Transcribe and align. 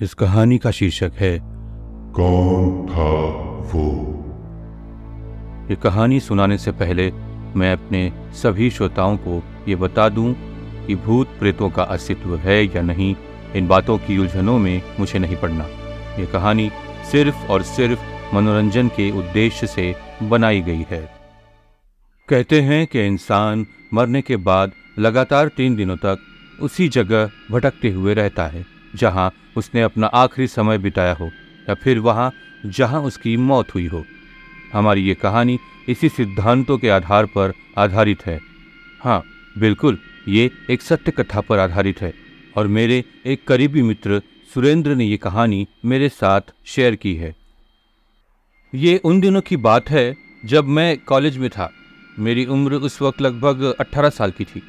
इस 0.00 0.14
कहानी 0.14 0.58
का 0.58 0.70
शीर्षक 0.70 1.12
है। 1.14 1.38
कौन 2.12 2.86
था 2.86 3.12
वो? 3.66 3.84
ये 5.70 5.76
कहानी 5.76 6.20
सुनाने 6.20 6.58
से 6.58 6.72
पहले 6.72 7.12
मैं 7.56 7.72
अपने 7.72 8.12
सभी 8.32 8.70
श्रोताओं 8.70 9.16
को 9.16 9.42
ये 9.68 9.76
बता 9.76 10.08
दूँ 10.08 10.34
कि 10.86 10.94
भूत 10.94 11.28
प्रेतों 11.38 11.70
का 11.70 11.82
अस्तित्व 11.82 12.36
है 12.36 12.64
या 12.64 12.82
नहीं 12.82 13.16
इन 13.54 13.68
बातों 13.68 13.98
की 13.98 14.18
उलझनों 14.18 14.58
में 14.58 14.82
मुझे 15.00 15.18
नहीं 15.18 15.36
पड़ना। 15.36 15.64
ये 16.18 16.26
कहानी 16.26 16.70
सिर्फ़ 17.12 17.46
और 17.46 17.62
सिर्फ़ 17.62 18.00
मनोरंजन 18.34 18.88
के 18.88 19.10
उद्देश्य 19.10 19.66
से 19.66 19.94
बनाई 20.22 20.60
गई 20.60 20.86
है। 20.90 21.12
कहते 22.28 22.60
हैं 22.60 22.86
कि 22.86 23.06
इंसान 23.06 23.66
मरने 23.94 24.22
के 24.22 24.36
बाद 24.36 24.72
लगातार 24.98 25.48
तीन 25.48 25.76
दिनों 25.76 25.96
तक 25.96 26.18
उसी 26.60 26.88
जगह 26.88 27.30
भटकते 27.50 27.90
हुए 27.90 28.14
रहता 28.14 28.46
है। 28.46 28.75
जहाँ 28.96 29.30
उसने 29.56 29.82
अपना 29.82 30.06
आखिरी 30.06 30.46
समय 30.46 30.78
बिताया 30.78 31.12
हो, 31.14 31.30
या 31.68 31.74
फिर 31.74 31.98
वहाँ 31.98 32.30
जहाँ 32.66 33.00
उसकी 33.02 33.36
मौत 33.36 33.74
हुई 33.74 33.86
हो। 33.86 34.04
हमारी 34.72 35.02
ये 35.02 35.14
कहानी 35.14 35.58
इसी 35.88 36.08
सिद्धांतों 36.08 36.78
के 36.78 36.88
आधार 36.88 37.26
पर 37.26 37.52
आधारित 37.78 38.26
है। 38.26 38.38
हाँ 39.00 39.22
बिल्कुल, 39.58 39.98
ये 40.28 40.50
एक 40.70 40.82
सत्य 40.82 41.12
कथा 41.12 41.40
पर 41.40 41.58
आधारित 41.58 42.00
है, 42.02 42.12
और 42.56 42.66
मेरे 42.68 43.02
एक 43.26 43.46
करीबी 43.48 43.82
मित्र 43.82 44.20
सुरेंद्र 44.54 44.94
ने 44.94 45.04
ये 45.04 45.16
कहानी 45.16 45.66
मेरे 45.84 46.08
साथ 46.08 46.52
शेयर 46.66 46.94
की 46.94 47.14
है। 47.14 47.34
ये 48.72 48.96
उन 49.04 49.20
दिनों 49.20 49.40
की 49.40 49.56
बात 49.58 49.90
है 49.90 50.14
जब 50.44 50.64
मैं 50.68 50.96
कॉलेज 50.98 51.36
में 51.38 51.48
था। 51.50 51.70
मेरी 52.18 52.44
उम्र 52.46 52.74
उस 52.76 53.00
वक्त 53.02 53.20
लगभग 53.20 53.62
18 53.80 54.10
साल 54.10 54.30
की 54.30 54.44
थी। 54.44 54.62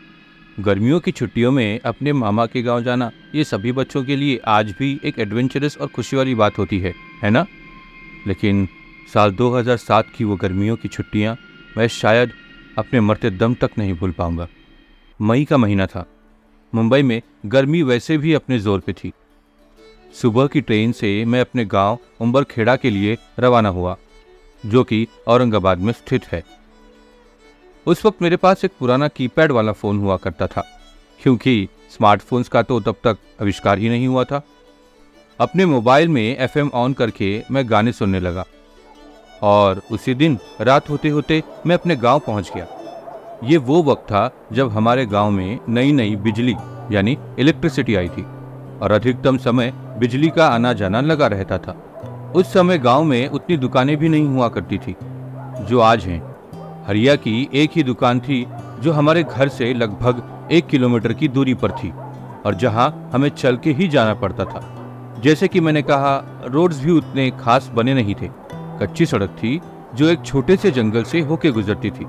गर्मियों 0.59 0.99
की 0.99 1.11
छुट्टियों 1.11 1.51
में 1.51 1.79
अपने 1.79 2.13
मामा 2.13 2.45
के 2.45 2.61
गाँव 2.61 2.83
जाना, 2.83 3.11
ये 3.35 3.43
सभी 3.43 3.71
बच्चों 3.71 4.03
के 4.03 4.15
लिए 4.15 4.37
आज 4.37 4.75
भी 4.79 4.99
एक 5.03 5.19
एडवेंचरस 5.19 5.77
और 5.77 5.87
खुशी 5.87 6.15
वाली 6.15 6.35
बात 6.35 6.57
होती 6.57 6.79
है 6.79 6.93
है 7.23 7.29
ना? 7.29 7.45
लेकिन 8.27 8.67
साल 9.13 9.31
2007 9.31 10.05
की 10.15 10.23
वो 10.23 10.35
गर्मियों 10.35 10.75
की 10.75 10.87
छुट्टियाँ, 10.87 11.37
मैं 11.77 11.87
शायद 11.87 12.31
अपने 12.77 13.01
मरते 13.01 13.29
दम 13.29 13.53
तक 13.53 13.69
नहीं 13.77 13.93
भूल 13.93 14.11
पाऊँगा। 14.11 14.47
मई 15.21 15.45
का 15.45 15.57
महीना 15.57 15.85
था। 15.85 16.05
मुंबई 16.75 17.03
में 17.03 17.21
गर्मी 17.45 17.81
वैसे 17.81 18.17
भी 18.17 18.33
अपने 18.33 18.59
ज़ोर 18.59 18.79
पे 18.79 18.93
थी। 18.93 19.11
सुबह 20.13 20.47
की 20.47 20.61
ट्रेन 20.61 20.91
से 20.91 21.25
मैं 21.25 21.41
अपने 21.41 21.65
गाँव 21.65 21.99
उम्बरखेड़ा 22.19 22.75
के 22.75 22.89
लिए 22.89 23.17
रवाना 23.39 23.69
हुआ, 23.69 23.97
जो 24.65 24.83
कि 24.83 25.07
औरंगाबाद 25.27 25.77
में 25.77 25.93
स्थित 25.93 26.25
है। 26.25 26.43
उस 27.87 28.03
वक्त 28.05 28.21
मेरे 28.21 28.37
पास 28.37 28.63
एक 28.65 28.71
पुराना 28.79 29.07
कीपैड 29.07 29.51
वाला 29.51 29.71
फ़ोन 29.71 29.99
हुआ 29.99 30.15
करता 30.17 30.47
था, 30.47 30.63
क्योंकि 31.19 31.67
स्मार्टफोन्स 31.91 32.47
का 32.47 32.61
तो 32.61 32.79
तब 32.79 32.95
तक 33.03 33.17
आविष्कार 33.41 33.77
ही 33.77 33.89
नहीं 33.89 34.07
हुआ 34.07 34.23
था। 34.23 34.41
अपने 35.39 35.65
मोबाइल 35.65 36.09
में 36.09 36.37
एफएम 36.37 36.71
ऑन 36.73 36.93
करके 36.93 37.29
मैं 37.51 37.63
गाने 37.69 37.91
सुनने 37.91 38.19
लगा, 38.19 38.45
और 39.43 39.81
उसी 39.91 40.15
दिन 40.15 40.37
रात 40.61 40.89
होते 40.89 41.09
होते 41.09 41.41
मैं 41.65 41.75
अपने 41.75 41.95
गाँव 41.95 42.19
पहुँच 42.19 42.51
गया। 42.55 42.67
ये 43.43 43.57
वो 43.59 43.81
वक्त 43.83 44.03
था 44.03 44.29
जब 44.53 44.71
हमारे 44.71 45.05
गाँव 45.07 45.31
में 45.31 45.59
नई 45.69 45.91
नई 45.93 46.15
बिजली, 46.17 46.55
यानी 46.91 47.17
इलेक्ट्रिसिटी 47.39 47.95
आई 47.95 48.09
थी, 48.09 48.23
और 48.81 48.91
अधिकतम 48.91 49.37
समय 49.39 49.73
बिजली 49.99 50.29
का 50.29 50.47
आना 50.49 50.73
जाना 50.75 51.01
लगा 51.01 51.27
रहता 51.29 51.57
था। 51.57 51.81
उस 52.35 52.53
समय 52.53 52.77
गाँव 52.79 53.03
में 53.03 53.27
उतनी 53.29 53.57
दुकानें 53.57 53.97
भी 53.97 54.09
नहीं 54.09 54.27
हुआ 54.27 54.47
करती 54.49 54.77
थी, 54.77 54.95
जो 55.61 55.79
आज 55.81 56.05
हैं। 56.05 56.26
हरिया 56.87 57.15
की 57.15 57.49
एक 57.53 57.71
ही 57.75 57.83
दुकान 57.83 58.19
थी, 58.19 58.45
जो 58.79 58.91
हमारे 58.91 59.23
घर 59.23 59.47
से 59.47 59.73
लगभग 59.73 60.47
एक 60.51 60.67
किलोमीटर 60.67 61.13
की 61.13 61.27
दूरी 61.27 61.53
पर 61.53 61.71
थी, 61.71 61.91
और 62.45 62.55
जहाँ 62.55 63.09
हमें 63.13 63.29
चल 63.29 63.57
के 63.57 63.71
ही 63.71 63.87
जाना 63.87 64.13
पड़ता 64.13 64.45
था। 64.45 64.73
जैसे 65.23 65.47
कि 65.47 65.59
मैंने 65.59 65.81
कहा, 65.81 66.43
रोड्स 66.45 66.83
भी 66.83 66.91
उतने 66.91 67.31
खास 67.31 67.71
बने 67.73 67.93
नहीं 67.93 68.15
थे। 68.15 68.29
कच्ची 68.53 69.05
सड़क 69.05 69.29
थी, 69.29 69.61
जो 69.95 70.09
एक 70.09 70.21
छोटे 70.25 70.55
से 70.57 70.71
जंगल 70.71 71.03
से 71.03 71.19
होके 71.19 71.51
गुजरती 71.51 71.89
थी। 71.89 72.07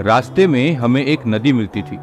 रास्ते 0.00 0.46
में 0.46 0.74
हमें 0.74 1.04
एक 1.04 1.20
नदी 1.26 1.52
मिलती 1.52 1.82
थी 1.82 1.98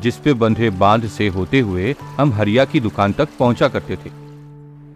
जिसपे 0.00 0.32
बंधे 0.34 0.70
बाँध 0.70 1.06
से 1.06 1.28
होते 1.28 1.60
हुए 1.60 1.94
हम 2.18 2.32
हरिया 2.32 2.64
की 2.64 2.80
दुकान 2.80 3.12
तक 3.12 3.28
पहुँचा 3.38 3.68
करते 3.68 3.96
थे। 3.96 4.10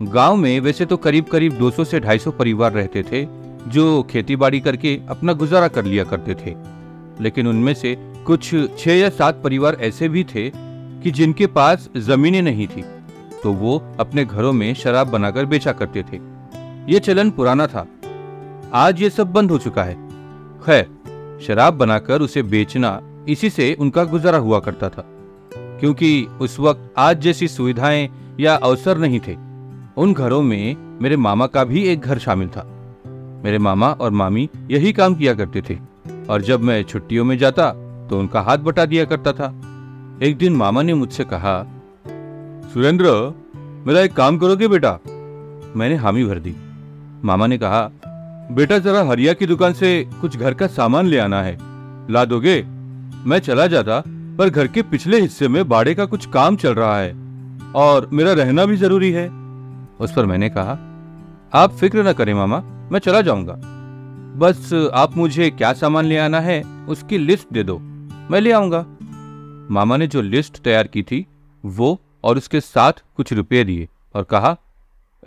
गाँव 0.03 0.37
में 0.37 0.61
वैसे 0.61 0.87
तो 0.87 0.97
करीब 0.97 1.25
करीब 1.25 1.53
200 1.53 1.85
से 1.85 2.01
250 2.01 2.31
परिवार 2.31 2.73
रहते 2.73 3.03
थे 3.03 3.25
जो 3.69 4.03
खेतीबाड़ी 4.03 4.61
करके 4.61 5.01
अपना 5.09 5.33
गुजारा 5.33 5.69
कर 5.69 5.85
लिया 5.85 6.05
करते 6.05 6.35
थे। 6.35 6.57
लेकिन 7.21 7.47
उनमें 7.47 7.75
से 7.75 7.97
कुछ 8.27 8.55
छह 8.79 8.93
या 8.93 9.09
सात 9.09 9.41
परिवार 9.45 9.75
ऐसे 9.81 10.09
भी 10.09 10.25
थे 10.25 10.53
कि 11.03 11.11
जिनके 11.11 11.47
पास 11.47 11.89
जमीनें 11.97 12.43
नहीं 12.43 12.67
थी 12.67 12.85
तो 13.43 13.53
वो 13.53 13.95
अपने 14.01 14.25
घरों 14.25 14.53
में 14.53 14.75
शराब 14.75 15.09
बनाकर 15.09 15.45
बेचा 15.45 15.73
करते 15.73 16.03
थे। 16.03 16.17
ये 16.93 16.99
चलन 16.99 17.31
पुराना 17.31 17.67
था। 17.67 17.87
आज 18.73 19.03
ये 19.03 19.11
सब 19.11 19.33
बंद 19.33 19.51
हो 19.51 19.59
चुका 19.59 19.83
है। 19.83 19.95
खैर, 20.67 20.85
शराब 21.47 21.75
बनाकर 21.75 22.23
उसे 22.23 22.43
बेचना 22.43 23.03
इसी 23.29 23.51
से 23.51 23.77
उनका 23.81 24.05
गुजारा 24.05 24.39
हुआ 24.39 24.61
करता 24.61 24.89
था। 24.89 25.05
क्योंकि 25.57 26.27
उस 26.41 26.61
वक्त 26.61 26.95
आज 26.99 27.21
जैसी 27.21 27.49
सुविधाएँ 27.49 28.09
या 28.41 28.55
अवसर 28.55 28.99
नहीं 28.99 29.21
थे। 29.21 29.35
उन 29.97 30.13
घरों 30.13 30.43
में 30.43 30.99
मेरे 31.03 31.17
मामा 31.17 31.47
का 31.47 31.65
भी 31.65 31.85
एक 31.85 32.01
घर 32.01 32.19
शामिल 32.19 32.49
था। 32.49 32.80
मेरे 33.45 33.59
मामा 33.59 33.91
और 33.91 34.11
मामी 34.11 34.49
यही 34.71 34.93
काम 34.93 35.15
किया 35.15 35.35
करते 35.35 35.63
थे। 35.71 35.79
और 36.29 36.43
जब 36.43 36.61
मैं 36.61 36.83
छुट्टियों 36.83 37.25
में 37.25 37.39
जाता 37.39 37.71
तो 38.11 38.19
उनका 38.19 38.41
हाथ 38.41 38.59
बटा 38.59 38.85
दिया 38.85 39.05
करता 39.05 39.33
था। 39.33 39.47
एक 40.23 40.37
दिन 40.39 40.57
मामा 40.57 40.83
ने 40.83 40.95
मुझसे 40.95 41.25
कहा, 41.25 41.63
सुरेंद्र, 42.73 43.35
मेरा 43.87 44.01
एक 44.01 44.13
काम 44.13 44.39
करोगे 44.39 44.69
बेटा? 44.69 44.99
मैंने 45.77 45.95
हामी 45.95 46.25
भर 46.25 46.39
दी। 46.39 46.55
मामा 47.25 47.47
ने 47.47 47.59
कहा, 47.59 47.91
बेटा, 48.53 48.79
जरा 48.79 49.03
हरिया 49.05 49.33
की 49.33 49.47
दुकान 49.47 49.73
से 49.73 50.11
कुछ 50.21 50.37
घर 50.37 50.55
का 50.55 50.67
सामान 50.67 51.07
ले 51.07 51.19
आना 51.19 51.43
है। 51.43 51.57
ला 52.11 52.25
दोगे? 52.25 52.63
मैं 53.27 53.39
चला 53.39 53.67
जाता, 53.67 54.03
पर 54.39 54.51
घर 54.51 54.67
के 54.67 54.83
पिछले 54.83 55.21
हिस्से 55.21 55.49
में 55.49 55.69
बाड़े 55.69 55.95
का 55.95 56.05
कुछ 56.05 56.27
काम 56.27 56.57
चल 56.57 56.75
रहा 56.75 56.99
है, 56.99 57.15
और 57.75 58.09
मेरा 58.13 58.33
रहना 58.33 58.65
भी 58.65 58.77
ज़रूरी 58.77 59.11
है। 59.13 59.29
उस 60.01 60.13
पर 60.13 60.27
मैंने 60.27 60.49
कहा, 60.49 60.79
आप 61.55 61.73
फ़िक्र 61.73 62.09
न 62.09 62.13
करें 62.13 62.35
मामा। 62.35 62.63
मैं 62.93 62.99
चला 62.99 63.21
जाऊँगा। 63.21 63.55
बस 64.37 64.91
आप 64.95 65.17
मुझे 65.17 65.51
क्या 65.51 65.73
सामान 65.73 66.05
ले 66.05 66.17
आना 66.19 66.41
है, 66.41 66.63
उसकी 66.89 67.19
लिस्ट 67.19 67.49
दे 67.53 67.63
दो। 67.63 67.79
मैं 68.31 68.41
ले 68.41 68.53
आऊँगा। 68.53 68.87
मामा 69.71 69.97
ने 69.97 70.07
जो 70.07 70.21
लिस्ट 70.21 70.59
तैयार 70.59 70.87
की 70.87 71.03
थी, 71.03 71.27
वो 71.65 72.01
और 72.25 72.37
उसके 72.37 72.61
साथ 72.61 72.93
कुछ 73.17 73.33
रुपये 73.33 73.65
दिए 73.65 73.89
और 74.15 74.23
कहा, 74.23 74.57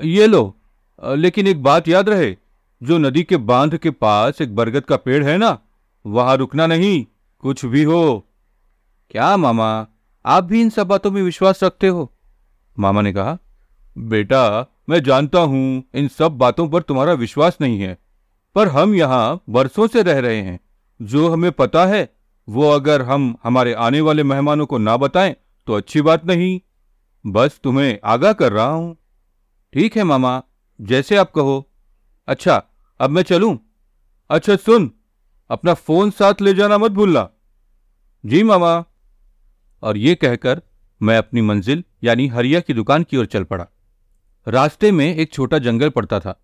ये 0.03 0.27
लो, 0.27 0.55
लेकिन 1.03 1.47
एक 1.47 1.63
बात 1.63 1.87
याद 1.87 2.09
रहे, 2.09 2.35
जो 2.83 2.97
नदी 2.97 3.23
के 3.23 3.37
बाँध 3.37 3.77
के 3.77 3.91
पास 3.91 4.41
एक 4.41 4.55
बरगद 4.55 4.85
का 4.85 4.97
पेड़ 4.97 5.23
है 5.23 5.37
ना, 5.37 5.57
वहाँ 6.05 6.37
रुकना 6.37 6.67
नहीं, 6.67 7.05
कुछ 7.39 7.65
भी 7.65 7.83
हो। 7.83 8.27
क्या 9.11 9.37
मामा, 9.37 9.87
आप 10.25 10.43
भी 10.43 10.61
इन 10.61 10.69
सब 10.69 10.87
बातों 10.87 11.11
में 11.11 11.21
विश्वास 11.23 11.63
रखते 11.63 11.87
हो? 11.87 12.11
मामा 12.79 13.01
ने 13.01 13.13
कहा, 13.13 13.37
बेटा 13.97 14.72
मैं 14.87 15.01
जानता 15.03 15.39
हूँ 15.39 15.83
इन 15.95 16.07
सब 16.07 16.37
बातों 16.37 16.67
पर 16.69 16.81
तुम्हारा 16.81 17.13
विश्वास 17.13 17.57
नहीं 17.61 17.79
है, 17.79 17.97
पर 18.55 18.67
हम 18.67 18.95
यहाँ 18.95 19.43
बरसों 19.49 19.87
से 19.87 20.01
रह 20.03 20.19
रहे 20.19 20.41
हैं। 20.41 20.59
जो 20.99 21.29
हमें 21.29 21.51
पता 21.51 21.85
है, 21.85 22.09
वो 22.47 22.69
अगर 22.69 23.01
हम 23.01 23.35
हमारे 23.43 23.73
आने 23.73 24.01
वाले 24.01 24.23
मेहमानों 24.23 24.65
को 24.65 24.77
ना 24.77 24.95
बताएँ 24.97 25.35
तो 25.67 25.73
अच्छी 25.73 26.01
बात 26.01 26.25
नहीं। 26.25 26.59
बस 27.25 27.59
तुम्हें 27.63 27.99
आगाह 28.03 28.33
कर 28.33 28.51
रहा 28.51 28.65
हूँ। 28.65 28.95
ठीक 29.73 29.97
है 29.97 30.03
मामा, 30.03 30.41
जैसे 30.79 31.15
आप 31.15 31.31
कहो। 31.31 31.69
अच्छा 32.27 32.61
अब 32.99 33.09
मैं 33.09 33.21
चलूँ? 33.23 33.57
अच्छा 34.29 34.55
सुन, 34.55 34.91
अपना 35.49 35.73
फ़ोन 35.73 36.11
साथ 36.11 36.41
ले 36.41 36.53
जाना 36.53 36.77
मत 36.77 36.91
भूलना। 36.91 37.29
जी 38.23 38.43
मामा। 38.43 38.83
और 39.83 39.97
ये 39.97 40.15
कहकर 40.15 40.61
मैं 41.01 41.17
अपनी 41.17 41.41
मंजिल, 41.41 41.83
यानी 42.03 42.27
हरिया 42.27 42.59
की 42.59 42.73
दुकान 42.73 43.03
की 43.03 43.17
ओर 43.17 43.25
चल 43.25 43.43
पड़ा। 43.43 43.67
रास्ते 44.47 44.91
में 44.91 45.05
एक 45.07 45.31
छोटा 45.33 45.57
जंगल 45.57 45.89
पड़ता 45.89 46.19
था। 46.19 46.39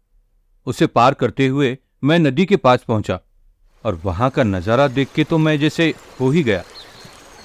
उसे 0.68 0.88
पार 0.88 1.14
करते 1.14 1.48
हुए 1.48 1.78
मैं 2.04 2.18
नदी 2.20 2.46
के 2.46 2.58
पास 2.58 2.84
पहुँचा 2.84 3.20
और 3.86 4.00
वहाँ 4.04 4.30
का 4.30 4.44
नज़ारा 4.44 4.88
देख 4.88 5.10
के 5.16 5.24
तो 5.24 5.38
मैं 5.38 5.58
जैसे 5.60 5.94
हो 6.20 6.30
ही 6.30 6.44
गया। 6.44 6.64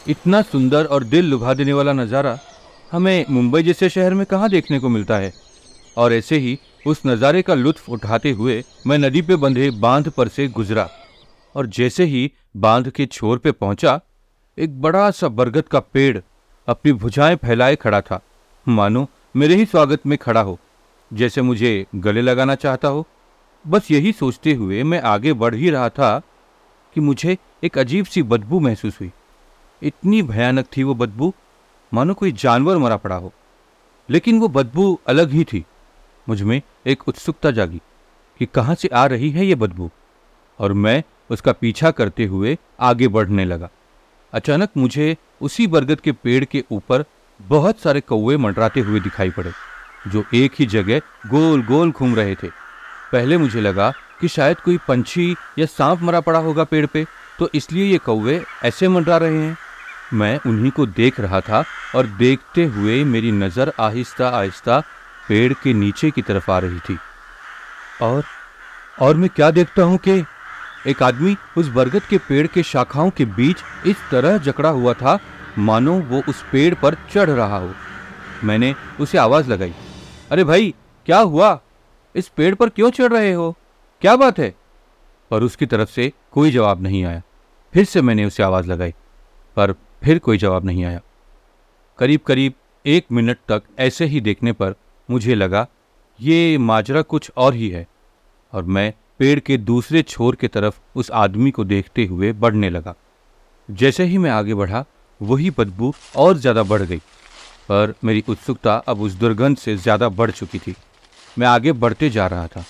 इतना 0.08 0.42
सुंदर 0.42 0.84
और 0.84 1.04
दिल 1.04 1.24
लुभा 1.24 1.54
देने 1.54 1.72
वाला 1.72 1.92
नज़ारा 1.92 2.38
हमें 2.92 3.24
मुंबई 3.30 3.62
जैसे 3.62 3.88
शहर 3.88 4.14
में 4.14 4.24
कहाँ 4.26 4.48
देखने 4.50 4.78
को 4.78 4.88
मिलता 4.88 5.18
है? 5.18 5.32
और 5.96 6.12
ऐसे 6.12 6.38
ही 6.38 6.58
उस 6.86 7.02
नज़ारे 7.06 7.42
का 7.42 7.54
लुत्फ 7.54 7.88
उठाते 7.88 8.30
हुए 8.32 8.62
मैं 8.86 8.98
नदी 8.98 9.22
पे 9.22 9.36
बंधे 9.36 9.70
बाँध 9.72 10.08
पर 10.10 10.28
से 10.28 10.46
गुजरा 10.50 10.88
और 11.54 11.66
जैसे 11.68 12.04
ही 12.04 12.30
बाँध 12.56 12.90
के 12.90 13.06
छोर 13.06 13.38
पे 13.38 13.52
पहुँचा, 13.52 14.00
एक 14.58 14.80
बड़ा 14.80 15.10
सा 15.10 15.28
बरगद 15.30 15.68
का 15.68 15.80
पेड़ 15.80 16.18
अपनी 16.68 16.92
भुजाएँ 16.94 17.36
फैलाए 17.36 17.76
खड़ा 17.76 18.00
था। 18.00 18.20
मानो 18.66 19.06
मेरे 19.34 19.54
ही 19.54 19.64
स्वागत 19.64 20.06
में 20.06 20.16
खड़ा 20.18 20.40
हो, 20.40 20.58
जैसे 21.10 21.42
मुझे 21.42 21.86
गले 21.94 22.20
लगाना 22.20 22.54
चाहता 22.54 22.88
हो। 22.88 23.06
बस 23.64 23.90
यही 23.90 24.12
सोचते 24.12 24.52
हुए 24.52 24.82
मैं 24.82 25.00
आगे 25.02 25.32
बढ़ 25.32 25.54
ही 25.54 25.70
रहा 25.70 25.88
था 25.88 26.18
कि 26.96 27.00
मुझे 27.00 27.36
एक 27.64 27.78
अजीब 27.78 28.04
सी 28.04 28.22
बदबू 28.22 28.60
महसूस 28.60 29.00
हुई। 29.00 29.10
इतनी 29.82 30.22
भयानक 30.22 30.66
थी 30.76 30.82
वो 30.82 30.94
बदबू, 30.94 31.32
मानो 31.92 32.14
कोई 32.14 32.32
जानवर 32.32 32.78
मरा 32.78 32.96
पड़ा 32.96 33.16
हो। 33.16 33.32
लेकिन 34.08 34.38
वो 34.40 34.48
बदबू 34.48 34.98
अलग 35.06 35.30
ही 35.30 35.44
थी। 35.44 35.64
मुझमें 36.28 36.60
एक 36.86 37.08
उत्सुकता 37.08 37.50
जागी 37.50 37.80
कि 38.40 38.46
कहाँ 38.46 38.74
से 38.74 38.88
आ 38.88 39.04
रही 39.06 39.30
है 39.30 39.46
ये 39.46 39.54
बदबू, 39.54 39.90
और 40.60 40.72
मैं 40.72 41.02
उसका 41.30 41.52
पीछा 41.52 41.90
करते 41.90 42.24
हुए 42.24 42.56
आगे 42.80 43.08
बढ़ने 43.08 43.44
लगा। 43.44 43.70
अचानक 44.32 44.70
मुझे 44.76 45.16
उसी 45.40 45.66
बरगद 45.66 46.00
के 46.00 46.12
पेड़ 46.12 46.44
के 46.44 46.64
ऊपर 46.70 47.04
बहुत 47.44 47.80
सारे 47.80 48.00
कौवे 48.02 48.36
मंडराते 48.36 48.80
हुए 48.80 49.00
दिखाई 49.00 49.30
पड़े, 49.30 49.50
जो 50.06 50.24
एक 50.34 50.52
ही 50.58 50.66
जगह 50.66 51.00
गोल 51.26 51.62
गोल 51.64 51.90
घूम 51.92 52.14
रहे 52.16 52.34
थे। 52.34 52.48
पहले 53.12 53.36
मुझे 53.36 53.60
लगा 53.60 53.90
कि 54.20 54.28
शायद 54.28 54.60
कोई 54.60 54.78
पंछी 54.88 55.30
या 55.58 55.66
सांप 55.68 56.02
मरा 56.02 56.20
पड़ा 56.20 56.38
होगा 56.38 56.64
पेड़ 56.64 56.86
पे 56.86 57.04
तो 57.38 57.48
इसलिए 57.54 57.84
ये 57.84 57.98
कौवे 57.98 58.42
ऐसे 58.64 58.88
मंडरा 58.88 59.16
रहे 59.16 59.38
हैं। 59.38 59.56
मैं 60.12 60.38
उन्हीं 60.46 60.70
को 60.70 60.86
देख 60.88 61.20
रहा 61.20 61.40
था 61.40 61.64
और 61.94 62.06
देखते 62.18 62.64
हुए 62.66 63.02
मेरी 63.04 63.32
नज़र 63.32 63.72
आहिस्ता 63.80 64.28
आहिस्ता 64.30 64.80
पेड़ 65.28 65.52
के 65.54 65.72
नीचे 65.74 66.10
की 66.10 66.22
तरफ़ 66.22 66.50
आ 66.50 66.58
रही 66.58 66.78
थी। 66.80 66.98
और 68.02 68.22
और 69.00 69.16
मैं 69.16 69.30
क्या 69.30 69.50
देखता 69.50 69.82
हूँ 69.82 69.98
कि 69.98 70.24
एक 70.86 71.02
आदमी 71.02 71.36
उस 71.58 71.68
बरगद 71.70 72.02
के 72.02 72.18
पेड़ 72.20 72.46
के 72.46 72.62
शाखाओं 72.64 73.10
के 73.10 73.24
बीच 73.26 73.62
इस 73.86 73.96
तरह 74.10 74.38
जकड़ा 74.40 74.68
हुआ 74.70 74.92
था 74.94 75.18
मानो 75.58 75.98
वो 76.00 76.22
उस 76.28 76.44
पेड़ 76.52 76.74
पर 76.74 76.94
चढ़ 77.12 77.30
रहा 77.30 77.58
हो। 77.58 77.72
मैंने 78.44 78.74
उसे 79.00 79.18
आवाज़ 79.18 79.50
लगाई, 79.50 79.74
अरे 80.30 80.44
भाई, 80.44 80.74
क्या 81.06 81.18
हुआ? 81.18 81.60
इस 82.14 82.28
पेड़ 82.28 82.54
पर 82.54 82.68
क्यों 82.68 82.90
चढ़ 82.90 83.12
रहे 83.12 83.32
हो? 83.32 83.56
क्या 84.02 84.16
बात 84.16 84.38
है? 84.38 84.54
पर 85.30 85.42
उसकी 85.42 85.66
तरफ़ 85.66 85.90
से 85.90 86.12
कोई 86.32 86.50
जवाब 86.50 86.82
नहीं 86.82 87.04
आया। 87.04 87.22
फिर 87.74 87.84
से 87.84 88.02
मैंने 88.02 88.24
उसे 88.24 88.42
आवाज़ 88.42 88.66
लगाई, 88.66 88.94
पर 89.56 89.72
फिर 90.04 90.18
कोई 90.18 90.38
जवाब 90.38 90.64
नहीं 90.64 90.84
आया। 90.84 91.00
करीब 91.98 92.20
करीब 92.20 92.52
एक 92.86 93.06
मिनट 93.12 93.38
तक 93.48 93.62
ऐसे 93.78 94.04
ही 94.04 94.20
देखने 94.20 94.52
पर 94.52 94.74
मुझे 95.10 95.34
लगा, 95.34 95.66
ये 96.20 96.58
माजरा 96.58 97.02
कुछ 97.02 97.30
और 97.36 97.54
ही 97.54 97.68
है। 97.68 97.86
और 98.52 98.64
मैं 98.64 98.92
पेड़ 99.18 99.38
के 99.40 99.56
दूसरे 99.56 100.02
छोर 100.02 100.36
की 100.36 100.48
तरफ़ 100.48 100.80
उस 100.96 101.10
आदमी 101.10 101.50
को 101.50 101.64
देखते 101.64 102.04
हुए 102.04 102.32
बढ़ने 102.32 102.70
लगा। 102.70 102.94
जैसे 103.70 104.04
ही 104.04 104.18
मैं 104.18 104.30
आगे 104.30 104.54
बढ़ा 104.54 104.84
वही 105.20 105.50
बदबू 105.50 105.92
और 106.16 106.36
ज़्यादा 106.38 106.62
बढ़ 106.62 106.82
गई। 106.82 106.98
पर 107.68 107.94
मेरी 108.04 108.24
उत्सुकता 108.28 108.74
अब 108.76 109.00
उस 109.00 109.12
दुर्गंध 109.14 109.56
से 109.56 109.76
ज़्यादा 109.76 110.08
बढ़ 110.10 110.30
चुकी 110.30 110.58
थी। 110.58 110.74
मैं 111.36 111.46
आगे 111.46 111.72
बढ़ते 111.74 112.10
जा 112.10 112.26
रहा 112.26 112.46
था। 112.46 112.64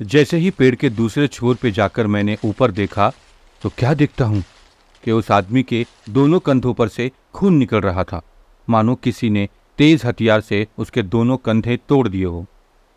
जैसे 0.00 0.36
ही 0.36 0.50
पेड़ 0.50 0.74
के 0.74 0.90
दूसरे 0.90 1.26
छोर 1.28 1.54
पे 1.54 1.70
जाकर 1.70 2.06
मैंने 2.06 2.36
ऊपर 2.44 2.70
देखा 2.72 3.12
तो 3.62 3.68
क्या 3.78 3.94
देखता 3.94 4.24
हूँ 4.24 4.42
कि 5.04 5.12
उस 5.12 5.30
आदमी 5.30 5.62
के 5.62 5.84
दोनों 6.10 6.38
कंधों 6.40 6.74
पर 6.74 6.88
से 6.88 7.10
खून 7.34 7.54
निकल 7.54 7.80
रहा 7.80 8.04
था। 8.04 8.20
मानो 8.68 8.94
किसी 8.94 9.30
ने 9.30 9.48
तेज 9.78 10.04
हथियार 10.04 10.40
से 10.40 10.66
उसके 10.78 11.02
दोनों 11.04 11.36
कंधे 11.36 11.76
तोड़ 11.88 12.06
दिए 12.08 12.24
हो। 12.24 12.46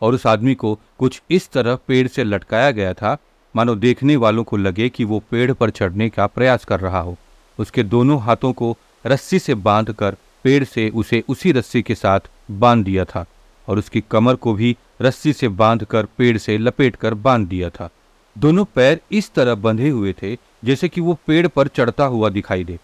और 0.02 0.14
उस 0.14 0.26
आदमी 0.28 0.56
को 0.56 0.74
कुछ 1.00 1.22
इस 1.32 1.50
तरह 1.52 1.76
पेड़ 1.88 2.08
से 2.08 2.24
लटकाया 2.24 2.72
गया 2.72 2.94
था, 2.94 3.18
मानो 3.56 3.76
देखने 3.76 4.16
वालों 4.16 4.44
को 4.44 4.58
लगे 4.58 4.90
कि 4.90 5.04
वो 5.04 5.20
पेड़ 5.32 5.52
पर 5.54 5.70
चढ़ने 5.70 6.10
का 6.10 6.28
प्रयास 6.28 6.66
कर 6.66 6.80
रहा 6.80 7.00
हो। 7.00 7.18
उसके 7.62 7.84
दोनों 7.84 8.20
हाथों 8.22 8.52
को 8.54 8.76
रस्सी 9.06 9.40
से 9.40 9.56
बांधकर 9.56 10.16
पेड़ 10.44 10.64
से 10.64 10.90
उसे 10.90 11.24
उसी 11.30 11.52
रस्सी 11.52 11.82
के 11.82 11.96
साथ 11.96 12.20
बाँध 12.52 12.86
दिया 12.86 13.06
था, 13.06 13.26
और 13.68 13.80
उसकी 13.80 14.02
कमर 14.12 14.36
को 14.36 14.54
भी 14.54 14.76
रस्सी 15.02 15.34
से 15.34 15.48
बांधकर 15.48 16.06
पेड़ 16.18 16.38
से 16.38 16.58
लपेटकर 16.58 17.14
बाँध 17.14 17.48
दिया 17.48 17.70
था। 17.70 17.90
दोनों 18.36 18.66
पैर 18.66 19.00
इस 19.12 19.32
तरह 19.34 19.56
बंधे 19.56 19.90
हुए 19.90 20.14
थे 20.14 20.38
जैसे 20.64 20.90
कि 20.90 21.02
वो 21.02 21.18
पेड़ 21.28 21.48
पर 21.48 21.68
चढ़ता 21.68 22.06
हुआ 22.06 22.30
दिखाई 22.30 22.64
दे, 22.64 22.80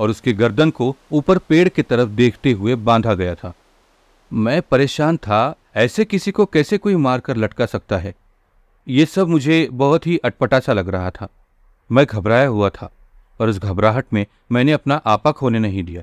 और 0.00 0.10
उसके 0.10 0.32
गर्दन 0.32 0.70
को 0.70 0.96
ऊपर 1.12 1.38
पेड़ 1.38 1.68
की 1.68 1.82
तरफ़ 1.82 2.08
देखते 2.08 2.52
हुए 2.52 2.74
बांधा 2.74 3.14
गया 3.14 3.34
था। 3.34 3.52
मैं 4.32 4.62
परेशान 4.62 5.16
था, 5.16 5.54
ऐसे 5.76 6.04
किसी 6.04 6.30
को 6.30 6.46
कैसे 6.46 6.78
कोई 6.78 6.96
मारकर 6.96 7.36
लटका 7.36 7.66
सकता 7.66 7.98
है? 7.98 8.14
ये 8.88 9.06
सब 9.06 9.28
मुझे 9.28 9.68
बहुत 9.72 10.06
ही 10.06 10.16
अटपटा 10.16 10.60
सा 10.60 10.72
लग 10.72 10.88
रहा 10.88 11.10
था। 11.10 11.28
मैं 11.92 12.06
घबराया 12.06 12.46
हुआ 12.46 12.70
था। 12.70 12.90
और 13.40 13.48
उस 13.48 13.58
घबराहट 13.58 14.06
में 14.12 14.24
मैंने 14.52 14.72
अपना 14.72 15.00
आपा 15.06 15.32
खोने 15.32 15.58
नहीं 15.58 15.82
दिया। 15.82 16.02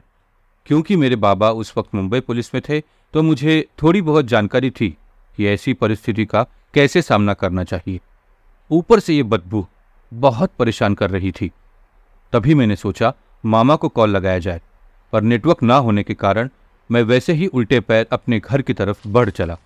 क्योंकि 0.67 0.95
मेरे 0.95 1.15
बाबा 1.15 1.49
उस 1.51 1.73
वक्त 1.77 1.95
मुंबई 1.95 2.19
पुलिस 2.19 2.53
में 2.55 2.61
थे 2.69 2.79
तो 3.13 3.23
मुझे 3.23 3.65
थोड़ी 3.83 4.01
बहुत 4.01 4.25
जानकारी 4.25 4.69
थी 4.71 4.89
कि 5.37 5.47
ऐसी 5.47 5.73
परिस्थिति 5.73 6.25
का 6.25 6.45
कैसे 6.73 7.01
सामना 7.01 7.33
करना 7.33 7.63
चाहिए। 7.63 7.99
ऊपर 8.71 8.99
से 8.99 9.13
ये 9.13 9.23
बदबू 9.23 9.65
बहुत 10.11 10.51
परेशान 10.59 10.93
कर 10.95 11.09
रही 11.09 11.31
थी। 11.31 11.51
तभी 12.33 12.53
मैंने 12.53 12.75
सोचा, 12.75 13.13
मामा 13.43 13.75
को 13.75 13.89
कॉल 13.89 14.09
लगाया 14.09 14.39
जाए, 14.39 14.61
पर 15.13 15.21
नेटवर्क 15.21 15.63
ना 15.63 15.75
होने 15.77 16.03
के 16.03 16.13
कारण 16.13 16.49
मैं 16.89 17.01
वैसे 17.01 17.33
ही 17.33 17.47
उल्टे 17.47 17.79
पैर 17.79 18.07
अपने 18.11 18.39
घर 18.39 18.61
की 18.61 18.73
तरफ़ 18.73 19.07
बढ़ 19.07 19.29
चला। 19.29 19.57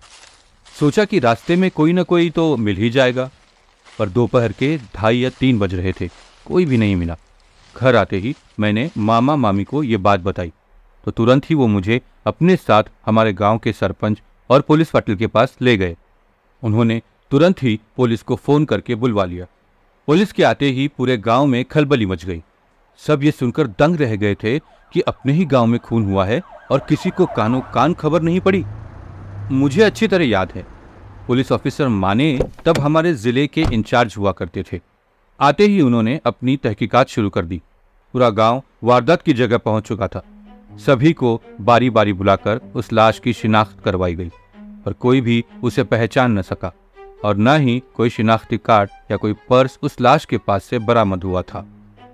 सोचा 0.79 1.05
कि 1.05 1.19
रास्ते 1.19 1.55
में 1.55 1.69
कोई 1.71 1.93
ना 1.93 2.03
कोई 2.03 2.29
तो 2.29 2.55
मिल 2.57 2.77
ही 2.77 2.89
जाएगा, 2.89 3.29
पर 3.99 4.09
दोपहर 4.09 4.51
के 4.51 4.77
ढाई 4.95 5.17
या 5.17 5.29
तीन 5.29 5.59
बज 5.59 5.75
रहे 5.75 5.93
थे, 6.01 6.09
कोई 6.45 6.65
भी 6.65 6.77
नहीं 6.77 6.95
मिला। 6.95 7.17
घर 7.81 7.95
आते 7.95 8.17
ही 8.17 8.35
मैंने 8.59 8.89
मामा 8.97 9.35
मामी 9.35 9.63
को 9.63 9.83
ये 9.83 9.97
बात 9.97 10.19
बताई। 10.19 10.51
तो 11.03 11.11
तुरंत 11.11 11.49
ही 11.49 11.55
वो 11.55 11.67
मुझे 11.67 12.01
अपने 12.27 12.55
साथ 12.55 12.83
हमारे 13.05 13.33
गाँव 13.33 13.57
के 13.57 13.73
सरपंच 13.73 14.21
और 14.49 14.61
पुलिस 14.61 14.89
पाटिल 14.89 15.15
के 15.15 15.27
पास 15.27 15.57
ले 15.61 15.77
गए। 15.77 15.95
उन्होंने 16.63 17.01
तुरंत 17.31 17.63
ही 17.63 17.79
पुलिस 17.97 18.21
को 18.21 18.35
फ़ोन 18.35 18.65
करके 18.65 18.95
बुलवा 18.95 19.25
लिया। 19.25 19.45
पुलिस 20.07 20.31
के 20.31 20.43
आते 20.43 20.69
ही 20.71 20.87
पूरे 20.87 21.17
गाँव 21.17 21.45
में 21.45 21.63
खलबली 21.65 22.05
मच 22.05 22.25
गई। 22.25 22.41
सब 23.01 23.23
ये 23.23 23.31
सुनकर 23.31 23.67
दंग 23.79 23.95
रह 23.95 24.15
गए 24.15 24.35
थे 24.35 24.57
कि 24.91 25.01
अपने 25.01 25.33
ही 25.33 25.45
गाँव 25.45 25.65
में 25.65 25.79
खून 25.79 26.05
हुआ 26.05 26.25
है 26.25 26.41
और 26.71 26.79
किसी 26.79 27.09
को 27.09 27.25
कानों 27.25 27.61
कान 27.73 27.93
खबर 27.93 28.21
नहीं 28.21 28.39
पड़ी। 28.39 28.63
मुझे 29.51 29.81
अच्छी 29.83 30.07
तरह 30.07 30.25
याद 30.25 30.51
है। 30.51 30.65
पुलिस 31.27 31.51
ऑफिसर 31.51 31.87
माने 31.87 32.39
तब 32.65 32.79
हमारे 32.79 33.13
ज़िले 33.13 33.47
के 33.47 33.65
इंचार्ज 33.73 34.15
हुआ 34.17 34.31
करते 34.31 34.63
थे। 34.63 34.79
आते 35.39 35.63
ही 35.63 35.81
उन्होंने 35.81 36.19
अपनी 36.25 36.55
तहकीकात 36.57 37.09
शुरू 37.09 37.29
कर 37.29 37.45
दी। 37.45 37.61
पूरा 38.13 38.29
गाँव 38.29 38.61
वारदात 38.83 39.21
की 39.21 39.33
जगह 39.33 39.57
पहुँच 39.57 39.87
चुका 39.87 40.07
था। 40.07 40.21
सभी 40.85 41.11
को 41.13 41.41
बारी 41.61 41.89
बारी 41.89 42.13
बुलाकर 42.13 42.59
उस 42.75 42.91
लाश 42.93 43.19
की 43.19 43.33
शिनाख्त 43.33 43.79
करवाई 43.79 44.15
गई 44.15 44.29
पर 44.85 44.93
कोई 44.93 45.21
भी 45.21 45.43
उसे 45.63 45.83
पहचान 45.83 46.37
न 46.39 46.41
सका 46.41 46.71
और 47.25 47.37
न 47.37 47.55
ही 47.57 47.81
कोई 47.95 48.09
शिनाख्ती 48.09 48.57
कार्ड 48.57 48.89
या 49.11 49.17
कोई 49.17 49.33
पर्स 49.49 49.77
उस 49.83 49.99
लाश 50.01 50.25
के 50.25 50.37
पास 50.37 50.63
से 50.63 50.79
बरामद 50.79 51.23
हुआ 51.23 51.41
था। 51.41 51.65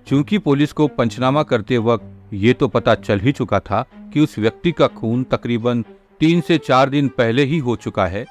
चूँकि 0.07 0.37
पुलिस 0.37 0.73
को 0.73 0.87
पंचनामा 0.87 1.43
करते 1.43 1.77
वक्त 1.77 2.33
ये 2.33 2.53
तो 2.53 2.67
पता 2.67 2.95
चल 2.95 3.19
ही 3.19 3.31
चुका 3.31 3.59
था 3.59 3.85
कि 4.13 4.19
उस 4.19 4.37
व्यक्ति 4.39 4.71
का 4.71 4.87
खून 4.89 5.23
तकरीबन 5.23 5.83
तीन 6.19 6.41
से 6.41 6.57
चार 6.57 6.89
दिन 6.89 7.07
पहले 7.07 7.43
ही 7.43 7.57
हो 7.57 7.75
चुका 7.75 8.05
है, 8.05 8.25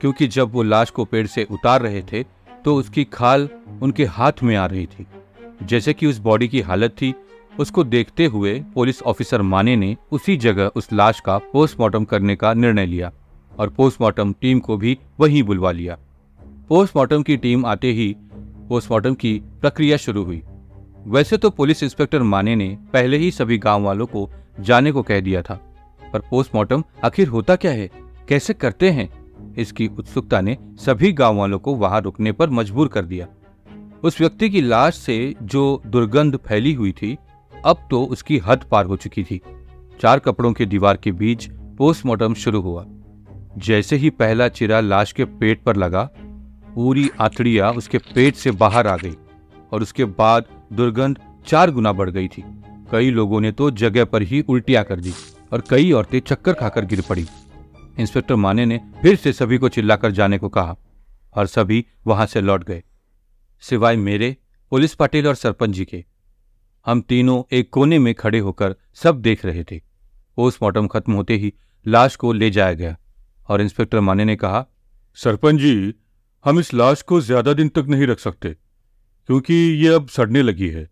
क्योंकि 0.00 0.26
जब 0.28 0.52
वो 0.52 0.62
लाश 0.62 0.90
को 0.90 1.04
पेड़ 1.04 1.26
से 1.26 1.46
उतार 1.50 1.82
रहे 1.82 2.02
थे 2.02 2.22
तो 2.64 2.74
उसकी 2.74 3.04
खाल 3.04 3.48
उनके 3.82 4.04
हाथ 4.06 4.42
में 4.42 4.54
आ 4.56 4.66
रही 4.66 4.86
थी। 4.86 5.06
जैसे 5.62 5.92
कि 5.92 6.06
उस 6.06 6.18
बॉडी 6.18 6.48
की 6.48 6.60
हालत 6.60 6.90
थी, 6.90 7.14
उसको 7.58 7.84
देखते 7.84 8.26
हुए 8.26 8.58
पुलिस 8.74 9.02
ऑफिसर 9.02 9.42
माने 9.42 9.76
ने 9.76 9.96
उसी 10.12 10.36
जगह 10.36 10.70
उस 10.76 10.92
लाश 10.92 11.20
का 11.20 11.38
पोस्टमार्टम 11.52 12.04
करने 12.04 12.36
का 12.36 12.52
निर्णय 12.54 12.86
लिया 12.86 13.12
और 13.58 13.68
पोस्टमार्टम 13.68 14.32
टीम 14.32 14.60
को 14.60 14.76
भी 14.76 14.98
वहीं 15.20 15.42
बुलवा 15.42 15.70
लिया। 15.72 15.98
पोस्टमार्टम 16.68 17.22
की 17.22 17.36
टीम 17.36 17.66
आते 17.66 17.92
ही 17.92 18.14
पोस्टमार्टम 18.68 19.14
की 19.14 19.40
प्रक्रिया 19.60 19.96
शुरू 19.96 20.24
हुई। 20.24 20.42
वैसे 21.06 21.36
तो 21.36 21.50
पुलिस 21.50 21.82
इंस्पेक्टर 21.82 22.22
माने 22.22 22.56
ने 22.56 22.76
पहले 22.92 23.16
ही 23.16 23.30
सभी 23.30 23.58
गाँव 23.58 23.82
वालों 23.82 24.06
को 24.06 24.30
जाने 24.60 24.92
को 24.92 25.02
कह 25.02 25.20
दिया 25.20 25.42
था, 25.42 25.54
पर 26.12 26.20
पोस्टमार्टम 26.20 26.84
आखिर 27.04 27.28
होता 27.28 27.56
क्या 27.56 27.72
है? 27.72 27.90
कैसे 28.28 28.54
करते 28.54 28.90
हैं? 28.90 29.08
इसकी 29.54 29.86
उत्सुकता 29.88 30.40
ने 30.40 30.56
सभी 30.76 31.12
गाँव 31.12 31.36
वालों 31.36 31.58
को 31.58 31.74
वहाँ 31.74 32.00
रुकने 32.00 32.32
पर 32.32 32.50
मजबूर 32.50 32.88
कर 32.88 33.04
दिया। 33.04 33.26
उस 34.02 34.20
व्यक्ति 34.20 34.48
की 34.50 34.60
लाश 34.60 34.96
से 34.96 35.34
जो 35.42 35.82
दुर्गंध 35.86 36.36
फैली 36.36 36.72
हुई 36.72 36.92
थी, 36.92 37.16
अब 37.52 37.86
तो 37.90 38.04
उसकी 38.04 38.38
हद 38.38 38.64
पार 38.70 38.86
हो 38.86 38.96
चुकी 38.96 39.24
थी। 39.24 39.40
चार 40.00 40.18
कपड़ों 40.18 40.52
के 40.52 40.66
दीवार 40.66 40.96
के 40.96 41.12
बीच 41.12 41.48
पोस्टमार्टम 41.78 42.34
शुरू 42.34 42.60
हुआ। 42.60 42.84
जैसे 43.58 43.96
ही 43.96 44.10
पहला 44.10 44.48
चिरा 44.48 44.80
लाश 44.80 45.12
के 45.12 45.24
पेट 45.24 45.62
पर 45.62 45.76
लगा, 45.76 46.02
पूरी 46.74 47.08
आतड़िया 47.20 47.70
उसके 47.70 47.98
पेट 48.14 48.34
से 48.34 48.50
बाहर 48.50 48.86
आ 48.86 48.96
गई 48.96 49.14
और 49.72 49.82
उसके 49.82 50.04
बाद 50.04 50.44
दुर्गंध 50.72 51.18
चार 51.46 51.70
गुना 51.70 51.92
बढ़ 51.92 52.10
गई 52.10 52.28
थी। 52.28 52.42
कई 52.92 53.10
लोगों 53.10 53.40
ने 53.40 53.52
तो 53.52 53.70
जगह 53.70 54.04
पर 54.04 54.22
ही 54.22 54.40
उल्टियाँ 54.40 54.84
कर 54.84 55.00
दी 55.00 55.12
और 55.52 55.62
कई 55.70 55.90
औरतें 55.92 56.18
चक्कर 56.20 56.52
खाकर 56.52 56.84
गिर 56.84 57.02
पड़ी। 57.08 57.26
इंस्पेक्टर 57.98 58.34
माने 58.34 58.66
ने 58.66 58.80
फिर 59.02 59.16
से 59.16 59.32
सभी 59.32 59.58
को 59.58 59.68
चिल्लाकर 59.68 60.10
जाने 60.10 60.38
को 60.38 60.48
कहा 60.48 60.76
और 61.36 61.46
सभी 61.46 61.84
वहाँ 62.06 62.26
से 62.26 62.40
लौट 62.40 62.64
गए। 62.64 62.82
सिवाय 63.62 63.96
मेरे, 63.98 64.36
पुलिस 64.72 64.94
पाटिल 64.94 65.26
और 65.26 65.34
सरपंच 65.34 65.70
जी 65.70 65.84
के। 65.84 66.04
हम 66.86 67.00
तीनों 67.02 67.42
एक 67.52 67.70
कोने 67.70 67.98
में 67.98 68.14
खड़े 68.14 68.38
होकर 68.38 68.74
सब 68.94 69.20
देख 69.22 69.44
रहे 69.44 69.64
थे। 69.64 69.78
पोस्टमार्टम 70.38 70.86
खत्म 70.86 71.12
होते 71.12 71.36
ही 71.36 71.52
लाश 71.86 72.16
को 72.16 72.32
ले 72.32 72.50
जाया 72.50 72.72
गया 72.72 72.96
और 73.48 73.60
इंस्पेक्टर 73.60 74.00
माने 74.00 74.24
ने 74.24 74.36
कहा, 74.36 74.64
सरपंच 75.18 75.60
जी, 75.60 75.94
हम 76.44 76.58
इस 76.60 76.72
लाश 76.74 77.02
को 77.02 77.20
ज़्यादा 77.20 77.52
दिन 77.52 77.68
तक 77.68 77.86
नहीं 77.88 78.06
रख 78.06 78.18
सकते, 78.20 78.50
क्योंकि 79.28 79.54
ये 79.54 79.88
अब 79.88 80.08
सड़ने 80.08 80.42
लगी 80.42 80.68
है। 80.68 80.88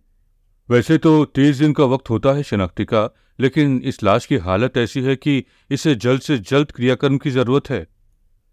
वैसे 0.69 0.99
तो 0.99 1.25
तेईस 1.27 1.57
दिन 1.57 1.73
का 1.73 1.85
वक्त 1.85 2.11
होता 2.11 2.33
है 2.33 2.43
शनाख्ती 2.43 2.85
का, 2.85 3.09
लेकिन 3.39 3.81
इस 3.85 4.03
लाश 4.03 4.27
की 4.27 4.37
हालत 4.39 4.77
ऐसी 4.77 5.03
है 5.03 5.17
कि 5.17 5.45
इसे 5.71 5.95
जल्द 5.97 6.21
से 6.21 6.39
जल्द 6.41 6.73
क्रियाकर्म 6.73 7.19
की 7.19 7.31
ज़रूरत 7.31 7.71
है। 7.71 7.87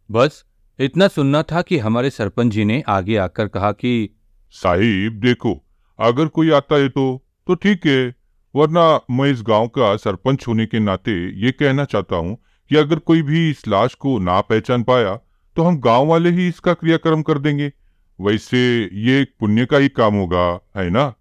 बस 0.09 0.43
इतना 0.81 1.07
सुनना 1.07 1.41
था 1.43 1.61
कि 1.61 1.77
हमारे 1.77 2.09
सरपंच 2.09 2.53
जी 2.53 2.65
ने 2.65 2.81
आगे 2.87 3.17
आकर 3.17 3.47
कहा 3.47 3.71
कि 3.71 4.09
साहिब 4.53 5.19
देखो 5.19 5.53
अगर 5.99 6.27
कोई 6.27 6.51
आता 6.51 6.75
है 6.75 6.89
तो 6.89 7.03
तो 7.47 7.55
ठीक 7.55 7.85
है 7.85 8.15
वरना 8.55 8.83
मैं 9.11 9.29
इस 9.31 9.41
गाँव 9.41 9.67
का 9.67 9.95
सरपंच 9.97 10.47
होने 10.47 10.65
के 10.65 10.79
नाते 10.79 11.13
ये 11.41 11.51
कहना 11.51 11.85
चाहता 11.85 12.15
हूँ 12.15 12.37
कि 12.71 12.75
अगर 12.75 12.99
कोई 12.99 13.21
भी 13.21 13.49
इस 13.49 13.67
लाश 13.67 13.93
को 13.95 14.17
ना 14.19 14.39
पहचान 14.41 14.83
पाया 14.83 15.15
तो 15.55 15.63
हम 15.63 15.79
गाँव 15.79 16.07
वाले 16.07 16.29
ही 16.29 16.47
इसका 16.47 16.73
क्रियाक्रम 16.73 17.21
कर 17.21 17.39
देंगे। 17.39 17.71
वैसे 18.19 18.59
ये 18.93 19.21
एक 19.21 19.33
पुण्य 19.39 19.65
का 19.65 19.77
ही 19.77 19.89
काम 19.89 20.15
होगा 20.15 20.47
है 20.77 20.89
ना? 20.89 21.13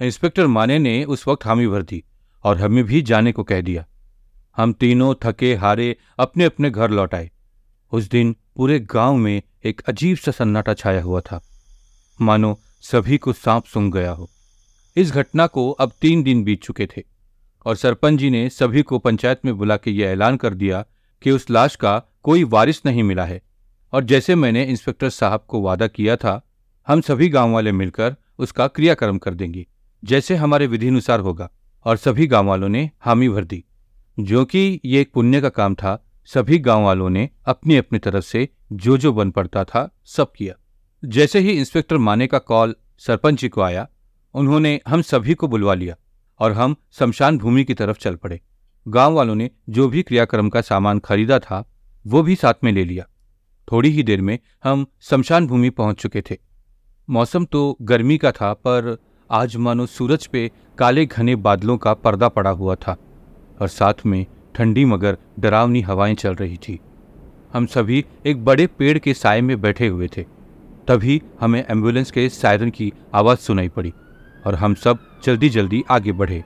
इंस्पेक्टर 0.00 0.46
माने 0.46 0.78
ने 0.78 1.04
उस 1.04 1.26
वक्त 1.28 1.46
हामी 1.46 1.66
भर 1.66 1.82
दी 1.82 2.02
और 2.44 2.58
हमें 2.58 2.82
भी 2.84 3.02
जाने 3.02 3.32
को 3.32 3.44
कह 3.44 3.60
दिया। 3.60 3.84
हम 4.56 4.72
तीनों 4.72 5.14
थके 5.24 5.54
हारे 5.54 5.96
अपने 6.18 6.44
अपने 6.44 6.70
घर 6.70 6.90
लौट 6.90 7.14
आए। 7.14 7.30
उस 7.92 8.08
दिन 8.10 8.36
पूरे 8.56 8.78
गाँव 8.80 9.16
में 9.16 9.42
एक 9.64 9.80
अजीब 9.88 10.16
सा 10.16 10.30
सन्नाटा 10.30 10.74
छाया 10.74 11.02
हुआ 11.02 11.20
था। 11.20 11.40
मानो 12.20 12.58
सभी 12.80 13.18
को 13.18 13.32
सांप 13.32 13.64
सूंघ 13.64 13.92
गया 13.92 14.10
हो। 14.10 14.28
इस 14.96 15.12
घटना 15.12 15.46
को 15.46 15.70
अब 15.70 15.92
तीन 16.00 16.22
दिन 16.22 16.44
बीत 16.44 16.62
चुके 16.62 16.86
थे 16.86 17.02
और 17.66 17.76
सरपंच 17.76 18.18
जी 18.20 18.30
ने 18.30 18.48
सभी 18.48 18.82
को 18.82 18.98
पंचायत 18.98 19.40
में 19.44 19.56
बुला 19.58 19.76
के 19.76 19.90
यह 19.90 20.08
ऐलान 20.08 20.36
कर 20.36 20.54
दिया 20.54 20.84
कि 21.22 21.30
उस 21.30 21.50
लाश 21.50 21.76
का 21.76 22.02
कोई 22.22 22.44
वारिस 22.44 22.86
नहीं 22.86 23.02
मिला 23.02 23.24
है। 23.24 23.42
और 23.92 24.04
जैसे 24.04 24.34
मैंने 24.34 24.64
इंस्पेक्टर 24.64 25.10
साहब 25.10 25.44
को 25.48 25.60
वादा 25.60 25.86
किया 25.86 26.16
था, 26.16 26.40
हम 26.88 27.00
सभी 27.00 27.28
गाँव 27.28 27.52
वाले 27.52 27.72
मिलकर 27.72 28.16
उसका 28.38 28.66
क्रियाक्रम 28.66 29.18
कर 29.18 29.34
देंगे, 29.34 29.66
जैसे 30.04 30.36
हमारे 30.36 30.66
विधिनुसार 30.66 31.20
होगा, 31.20 31.50
और 31.84 31.96
सभी 31.96 32.26
गाँव 32.26 32.46
वालों 32.46 32.68
ने 32.68 32.90
हामी 33.00 33.28
भर 33.28 33.44
दी। 33.44 33.64
जो 34.20 34.44
कि 34.44 34.80
ये 34.84 35.00
एक 35.00 35.12
पुण्य 35.12 35.40
का 35.40 35.48
काम 35.48 35.74
था 35.74 36.09
सभी 36.34 36.58
गाँव 36.58 36.82
वालों 36.82 37.10
ने 37.10 37.30
अपनी 37.46 37.76
अपनी 37.76 37.98
तरफ़ 37.98 38.24
से 38.24 38.48
जो 38.72 38.98
जो 38.98 39.12
बन 39.12 39.30
पड़ता 39.30 39.64
था, 39.64 39.96
सब 40.04 40.32
किया। 40.32 40.54
जैसे 41.04 41.38
ही 41.38 41.50
इंस्पेक्टर 41.50 41.98
माने 41.98 42.26
का 42.26 42.38
कॉल 42.38 42.76
सरपंच 42.98 43.40
जी 43.40 43.48
को 43.48 43.60
आया, 43.60 43.88
उन्होंने 44.34 44.80
हम 44.88 45.02
सभी 45.02 45.34
को 45.34 45.48
बुलवा 45.48 45.74
लिया 45.74 45.96
और 46.40 46.52
हम 46.52 46.76
शमशान 46.92 47.38
भूमि 47.38 47.64
की 47.64 47.74
तरफ़ 47.74 47.98
चल 47.98 48.14
पड़े। 48.14 48.40
गाँव 48.88 49.12
वालों 49.12 49.34
ने 49.34 49.50
जो 49.68 49.88
भी 49.88 50.02
क्रियाक्रम 50.02 50.48
का 50.48 50.60
सामान 50.60 50.98
खरीदा 50.98 51.38
था, 51.38 51.72
वो 52.06 52.22
भी 52.22 52.36
साथ 52.36 52.54
में 52.64 52.72
ले 52.72 52.84
लिया। 52.84 53.04
थोड़ी 53.72 53.90
ही 53.90 54.02
देर 54.02 54.20
में 54.20 54.38
हम 54.64 54.86
शमशान 55.00 55.46
भूमि 55.46 55.70
पहुँच 55.70 55.96
चुके 55.96 56.22
थे। 56.22 56.36
मौसम 57.10 57.44
तो 57.44 57.76
गर्मी 57.82 58.18
का 58.18 58.32
था, 58.32 58.52
पर 58.52 58.98
आज 59.30 59.56
मानो 59.56 59.86
सूरज 59.86 60.26
पे 60.26 60.50
काले 60.78 61.06
घने 61.06 61.36
बादलों 61.36 61.78
का 61.78 61.94
पर्दा 61.94 62.28
पड़ा 62.28 62.50
हुआ 62.50 62.74
था 62.74 62.96
और 63.60 63.68
साथ 63.68 64.06
में 64.06 64.26
ठंडी 64.54 64.84
मगर 64.84 65.16
डरावनी 65.38 65.80
हवाएँ 65.80 66.14
चल 66.14 66.34
रही 66.34 66.56
थी। 66.56 66.78
हम 67.52 67.66
सभी 67.66 68.04
एक 68.26 68.44
बड़े 68.44 68.66
पेड़ 68.66 68.98
के 68.98 69.14
साय 69.14 69.40
में 69.40 69.60
बैठे 69.60 69.86
हुए 69.86 70.08
थे। 70.08 70.22
तभी 70.88 71.20
हमें 71.40 71.64
एंबुलेंस 71.70 72.10
के 72.10 72.28
सायरन 72.28 72.70
की 72.70 72.92
आवाज़ 73.14 73.38
सुनाई 73.38 73.68
पड़ी 73.68 73.92
और 74.46 74.54
हम 74.54 74.74
सब 74.74 74.98
जल्दी 75.24 75.48
जल्दी 75.48 75.82
आगे 75.90 76.12
बढ़े। 76.12 76.42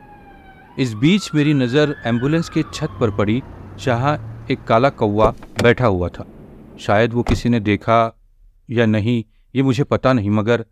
इस 0.79 0.93
बीच 0.95 1.31
मेरी 1.35 1.55
नज़र 1.55 1.95
एंबुलेंस 2.07 2.49
के 2.49 2.63
छत 2.75 2.97
पर 3.01 3.11
पड़ी, 3.11 3.43
जहाँ 3.79 4.47
एक 4.51 4.65
काला 4.65 4.91
कौवा 4.91 5.31
बैठा 5.63 5.87
हुआ 5.87 6.09
था। 6.09 6.27
शायद 6.81 7.13
वो 7.13 7.23
किसी 7.23 7.49
ने 7.49 7.61
देखा 7.61 8.21
या 8.71 8.87
नहीं, 8.87 9.25
ये 9.55 9.63
मुझे 9.63 9.85
पता 9.85 10.13
नहीं, 10.13 10.31
मगर 10.31 10.65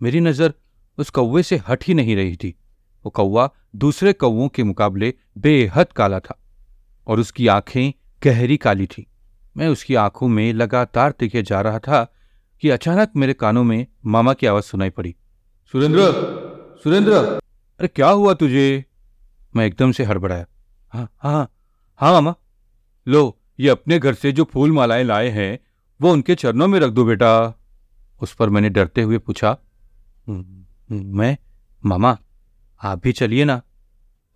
मेरी 0.00 0.20
नज़र 0.20 0.54
उस 0.98 1.10
कौवे 1.10 1.42
से 1.42 1.56
हट 1.68 1.84
ही 1.84 1.94
नहीं 1.94 2.16
रही 2.16 2.36
थी। 2.36 2.54
वो 3.04 3.10
कौवा 3.10 3.50
दूसरे 3.76 4.12
कौवों 4.12 4.48
के 4.48 4.62
मुकाबले 4.62 5.14
बेहद 5.38 5.92
काला 5.92 6.18
था। 6.20 6.38
और 7.06 7.20
उसकी 7.20 7.46
आँखें 7.46 7.92
गहरी 8.24 8.56
काली 8.56 8.86
थी। 8.86 9.06
मैं 9.56 9.68
उसकी 9.68 9.94
आँखों 9.94 10.28
में 10.28 10.52
लगातार 10.52 11.14
देखे 11.20 11.42
जा 11.42 11.60
रहा 11.60 11.78
था 11.78 12.02
कि 12.62 12.70
अचानक 12.70 13.12
मेरे 13.16 13.32
कानों 13.34 13.64
में 13.64 13.86
मामा 14.06 14.32
की 14.34 14.46
आवाज़ 14.46 14.64
सुनाई 14.64 14.90
पड़ी। 14.90 15.14
सुरेंद्र! 15.72 16.12
सुरेंद्र! 16.84 17.12
अरे 17.80 17.88
क्या 17.88 18.08
हुआ 18.08 18.34
तुझे? 18.34 18.84
मैं 19.56 19.66
एकदम 19.66 19.92
से 19.92 20.04
हड़बड़ाया। 20.04 20.46
हाँ 20.92 21.08
हाँ 21.22 21.48
हाँ 22.00 22.12
मामा। 22.12 22.34
लो 23.06 23.38
ये 23.60 23.68
अपने 23.68 23.98
घर 23.98 24.14
से 24.14 24.32
जो 24.32 24.44
फूल 24.44 24.72
मालाएँ 24.72 25.04
लाए 25.04 25.28
हैं 25.28 25.58
वो 26.00 26.12
उनके 26.12 26.34
चरणों 26.34 26.66
में 26.68 26.78
रख 26.80 26.90
दो 26.92 27.04
बेटा। 27.04 27.54
उस 28.20 28.34
पर 28.34 28.48
मैंने 28.48 28.68
डरते 28.70 29.02
हुए 29.02 29.18
पूछा 29.18 29.56
मैं? 30.28 31.36
मामा 31.82 32.16
आप 32.80 33.02
भी 33.02 33.12
चलिए 33.12 33.44
ना? 33.44 33.60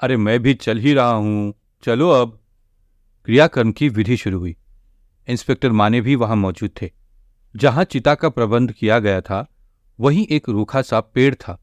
अरे 0.01 0.17
मैं 0.17 0.39
भी 0.43 0.55
चल 0.55 0.79
ही 0.79 0.95
रहा 0.95 1.11
हूँ। 1.11 1.55
चलो 1.83 2.11
अब। 2.11 2.40
क्रियाकर्म 3.25 3.73
की 3.73 3.89
विधि 3.89 4.17
शुरू 4.17 4.39
हुई। 4.39 4.57
इंस्पेक्टर 5.29 5.73
माने 5.73 6.01
भी 6.01 6.15
वहाँ 6.15 6.37
मौजूद 6.37 6.71
थे। 6.83 6.91
जहाँ 7.57 7.85
चिता 7.85 8.15
का 8.15 8.29
प्रबंध 8.29 8.73
किया 8.73 8.99
गया 8.99 9.21
था, 9.21 9.47
वहीं 10.01 10.27
एक 10.27 10.49
रूखा 10.49 10.83
सा 10.83 11.01
पेड़ 11.01 11.35
था। 11.35 11.61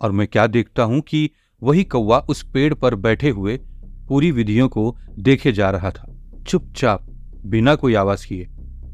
और 0.00 0.12
मैं 0.12 0.26
क्या 0.26 0.46
देखता 0.46 0.82
हूँ 0.82 1.00
कि 1.00 1.30
वही 1.62 1.84
कौवा 1.84 2.18
उस 2.18 2.42
पेड़ 2.42 2.74
पर 2.74 2.94
बैठे 2.94 3.30
हुए 3.30 3.56
पूरी 4.08 4.30
विधियों 4.30 4.68
को 4.68 4.96
देखे 5.18 5.52
जा 5.52 5.70
रहा 5.70 5.90
था। 5.90 6.16
चुपचाप, 6.46 7.06
बिना 7.46 7.74
कोई 7.74 7.94
आवाज़ 7.94 8.26
किए। 8.26 8.48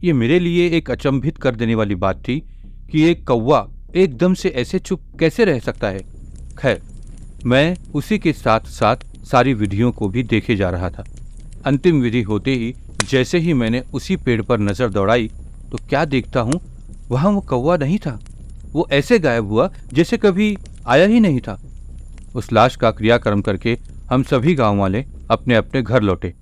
ये 0.04 0.12
मेरे 0.12 0.38
लिए 0.38 0.68
एक 0.68 0.90
अचंभित 0.90 1.38
कर 1.38 1.54
देने 1.54 1.74
वाली 1.74 1.94
बात 1.94 2.28
थी 2.28 2.40
कि 2.90 3.02
एक 3.02 3.26
कौवा 3.26 3.68
एकदम 3.96 4.34
से 4.34 4.48
ऐसे 4.48 4.78
चुप 4.78 5.00
कैसे 5.20 5.44
रह 5.44 5.58
सकता 5.58 5.88
है। 5.88 6.00
खैर, 6.58 6.82
मैं 7.44 7.76
उसी 7.94 8.18
के 8.18 8.32
साथ 8.32 8.60
साथ 8.60 8.96
सारी 9.24 9.54
विधियों 9.54 9.92
को 9.92 10.08
भी 10.08 10.22
देखे 10.22 10.56
जा 10.56 10.70
रहा 10.70 10.90
था। 10.90 11.04
अंतिम 11.66 12.00
विधि 12.02 12.22
होते 12.22 12.54
ही 12.54 12.74
जैसे 13.10 13.38
ही 13.38 13.52
मैंने 13.54 13.82
उसी 13.94 14.16
पेड़ 14.16 14.40
पर 14.42 14.58
नज़र 14.60 14.88
दौड़ाई 14.90 15.28
तो 15.70 15.78
क्या 15.88 16.04
देखता 16.04 16.40
हूँ, 16.40 16.60
वहाँ 17.10 17.30
वो 17.32 17.40
कौवा 17.40 17.76
नहीं 17.76 17.98
था। 17.98 18.18
वो 18.72 18.86
ऐसे 18.92 19.18
गायब 19.18 19.46
हुआ 19.46 19.68
जैसे 19.92 20.16
कभी 20.16 20.56
आया 20.86 21.06
ही 21.06 21.20
नहीं 21.20 21.40
था। 21.40 21.58
उस 22.34 22.52
लाश 22.52 22.76
का 22.76 22.90
क्रियाक्रम 22.90 23.40
करके 23.42 23.76
हम 24.10 24.22
सभी 24.22 24.54
गाँव 24.54 24.78
वाले 24.78 25.04
अपने 25.30 25.54
अपने 25.54 25.82
घर 25.82 26.02
लौटे 26.02 26.34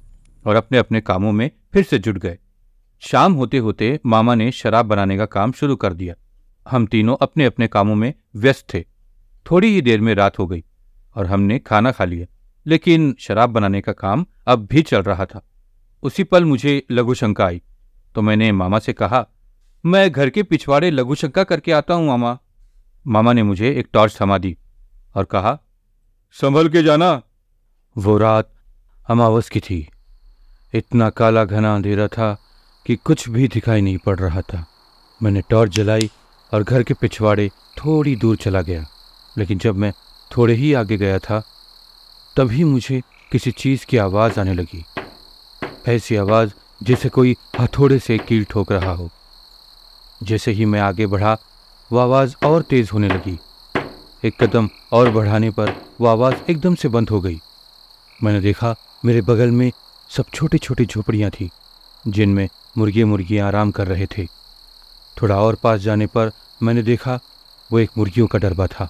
और 0.45 0.57
अपने 0.57 0.78
अपने 0.78 1.00
कामों 1.00 1.33
में 1.33 1.50
फिर 1.73 1.83
से 1.83 1.99
जुट 1.99 2.19
गए। 2.19 2.38
शाम 3.02 3.33
होते 3.33 3.59
होते 3.59 3.99
मामा 4.07 4.35
ने 4.35 4.50
शराब 4.52 4.87
बनाने 4.87 5.16
का 5.16 5.26
काम 5.26 5.52
शुरू 5.52 5.76
कर 5.76 5.93
दिया। 5.93 6.14
हम 6.66 6.87
तीनों 6.87 7.16
अपने 7.21 7.45
अपने 7.45 7.66
कामों 7.69 7.95
में 7.95 8.12
व्यस्त 8.37 8.66
थे। 8.75 8.85
थोड़ी 9.47 9.69
ही 9.69 9.81
देर 9.83 10.00
में 10.00 10.14
रात 10.14 10.38
हो 10.38 10.47
गई 10.47 10.64
और 11.16 11.26
हमने 11.26 11.59
खाना 11.59 11.93
खा 11.93 12.04
लिया। 12.04 12.26
लेकिन 12.66 13.16
शराब 13.18 13.50
बनाने 13.50 13.80
का 13.80 13.92
काम 13.92 14.26
अब 14.47 14.66
भी 14.66 14.83
चल 14.83 15.02
रहा 15.02 15.25
था। 15.25 15.49
उसी 16.02 16.25
पल 16.25 16.44
मुझे 16.44 16.87
लघुशंका 16.90 17.47
आई। 17.47 17.62
तो 18.14 18.23
मैंने 18.23 18.52
मामा 18.52 18.78
से 18.78 18.92
कहा, 18.92 19.26
मैं 19.87 20.11
घर 20.11 20.30
के 20.30 20.42
पिछवाड़े 20.42 20.90
लघुशंका 20.90 21.44
करके 21.44 21.73
आता 21.73 21.94
हूँ, 21.94 22.06
मामा। 22.06 22.38
मामा 23.06 23.33
ने 23.33 23.42
मुझे 23.42 23.71
एक 23.71 23.88
टॉर्च 23.92 24.18
थमा 24.21 24.38
दी 24.38 24.59
और 25.14 25.25
कहा, 25.25 25.59
संभल 26.33 26.68
के 26.68 26.83
जाना। 26.83 27.23
वो 27.99 28.18
रात 28.18 28.54
अमावस 29.11 29.49
की 29.49 29.61
थी। 29.61 29.88
इतना 30.75 31.11
काला 31.11 31.44
घना 31.44 31.75
अंधेरा 31.75 32.09
था 32.09 32.38
कि 32.87 32.97
कुछ 32.97 33.28
भी 33.28 33.49
दिखाई 33.49 33.80
नहीं 33.80 33.99
पड़ 33.99 34.18
रहा 34.18 34.40
था। 34.40 34.66
मैंने 35.23 35.42
टॉर्च 35.50 35.73
जलाई 35.73 36.11
और 36.54 36.62
घर 36.62 36.83
के 36.83 36.94
पिछवाड़े 36.94 37.49
थोड़ी 37.49 38.16
दूर 38.16 38.37
चला 38.37 38.62
गया। 38.62 38.87
लेकिन 39.38 39.59
जब 39.59 39.76
मैं 39.76 39.92
थोड़े 40.37 40.54
ही 40.54 40.75
आगे 40.75 40.97
गया 40.97 41.18
था 41.18 41.42
तभी 42.37 42.64
मुझे 42.64 43.03
किसी 43.33 43.50
चीज़ 43.50 43.87
की 43.87 43.97
आवाज़ 43.97 44.41
आने 44.41 44.55
लगी। 44.55 44.85
ऐसी 45.88 46.17
आवाज़ 46.17 46.53
जैसे 46.83 47.09
कोई 47.09 47.37
हथौड़े 47.61 47.99
से 47.99 48.19
कील 48.19 48.45
ठोक 48.45 48.73
रहा 48.73 48.93
हो। 48.93 49.11
जैसे 50.23 50.53
ही 50.53 50.64
मैं 50.64 50.81
आगे 50.81 51.07
बढ़ा 51.07 51.37
वह 51.93 52.03
आवाज़ 52.03 52.35
और 52.45 52.62
तेज़ 52.62 52.91
होने 52.93 53.09
लगी। 53.09 53.38
एक 54.25 54.43
कदम 54.43 54.69
और 54.93 55.11
बढ़ाने 55.11 55.50
पर 55.50 55.73
वह 56.00 56.11
आवाज़ 56.11 56.35
एकदम 56.50 56.75
से 56.75 56.88
बंद 56.88 57.11
हो 57.11 57.21
गई। 57.21 57.41
मैंने 58.23 58.41
देखा, 58.41 58.75
मेरे 59.05 59.21
बगल 59.21 59.50
में 59.50 59.73
सब 60.11 60.25
छोटी 60.35 60.59
छोटी 60.59 60.87
झोपड़ियाँ 60.87 61.31
थी, 61.31 61.50
जिनमें 62.09 62.49
मुर्गे 62.79 63.05
मुर्गियाँ 63.05 63.49
आराम 63.49 63.71
कर 63.71 63.87
रहे 63.87 64.07
थे। 64.07 64.26
थोड़ा 65.23 65.41
और 65.41 65.55
पास 65.55 65.81
जाने 65.81 66.07
पर 66.07 66.33
मैंने 66.62 66.83
देखा, 66.83 67.21
वो 67.73 67.79
एक 67.79 67.91
मुर्गियों 67.99 68.26
का 68.26 68.38
डरबा 68.38 68.67
था। 68.67 68.88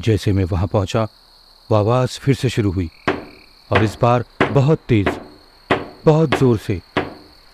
जैसे 0.00 0.32
मैं 0.32 0.44
वहाँ 0.44 0.66
पहुँचा 0.66 1.08
वो 1.70 1.76
आवाज़ 1.76 2.18
फिर 2.20 2.34
से 2.34 2.48
शुरू 2.48 2.70
हुई 2.72 2.88
और 3.70 3.84
इस 3.84 3.96
बार 4.02 4.24
बहुत 4.52 4.80
तेज़, 4.88 5.08
बहुत 6.04 6.34
ज़ोर 6.38 6.58
से, 6.58 6.80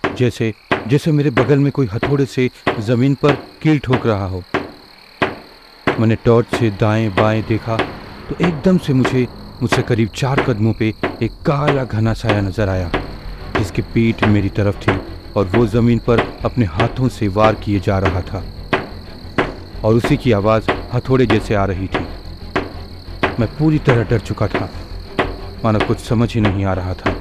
जैसे 0.05 0.53
जैसे 0.89 1.13
मेरे 1.13 1.31
बगल 1.31 1.59
में 1.59 1.71
कोई 1.73 1.87
हथौड़े 1.87 2.27
से 2.27 2.49
ज़मीन 2.81 3.15
पर 3.23 3.35
कील 3.63 3.79
ठोक 3.79 4.07
रहा 4.07 4.27
हो। 4.27 4.43
मैंने 6.01 6.17
टॉर्च 6.25 6.55
से 6.55 6.71
दाएँ 6.81 7.09
बाएँ 7.17 7.43
देखा 7.49 7.77
तो 7.77 8.45
एकदम 8.47 8.79
से 8.79 8.93
मुझे, 8.93 9.27
मुझसे 9.63 9.83
करीब 9.83 10.09
चार 10.17 10.45
कदमों 10.45 10.73
पे 10.73 10.89
एक 11.23 11.33
काला 11.47 11.85
घना 11.85 12.13
साया 12.15 12.41
नज़र 12.41 12.69
आया, 12.69 12.91
जिसकी 13.59 13.83
पीठ 13.95 14.25
मेरी 14.27 14.49
तरफ़ 14.51 14.81
थी 14.83 14.99
और 15.37 15.47
वो 15.57 15.67
ज़मीन 15.69 15.99
पर 16.07 16.21
अपने 16.45 16.65
हाथों 16.69 17.09
से 17.11 17.29
वार 17.31 17.55
किए 17.65 17.81
जा 17.81 17.99
रहा 17.99 18.23
था 18.23 18.45
और 19.85 19.95
उसी 19.95 20.17
की 20.17 20.33
आवाज़ 20.35 20.71
हथौड़े 20.95 21.27
जैसे 21.27 21.55
आ 21.55 21.65
रही 21.65 21.87
थी। 21.87 22.07
मैं 23.41 23.49
पूरी 23.57 23.79
तरह 23.79 24.05
डर 24.05 24.21
चुका 24.21 24.47
था। 24.49 24.71
मानो 25.65 25.79
कुछ 25.87 25.99
समझ 25.99 26.35
ही 26.35 26.41
नहीं 26.41 26.65
आ 26.65 26.73
रहा 26.75 26.95
था। 26.95 27.13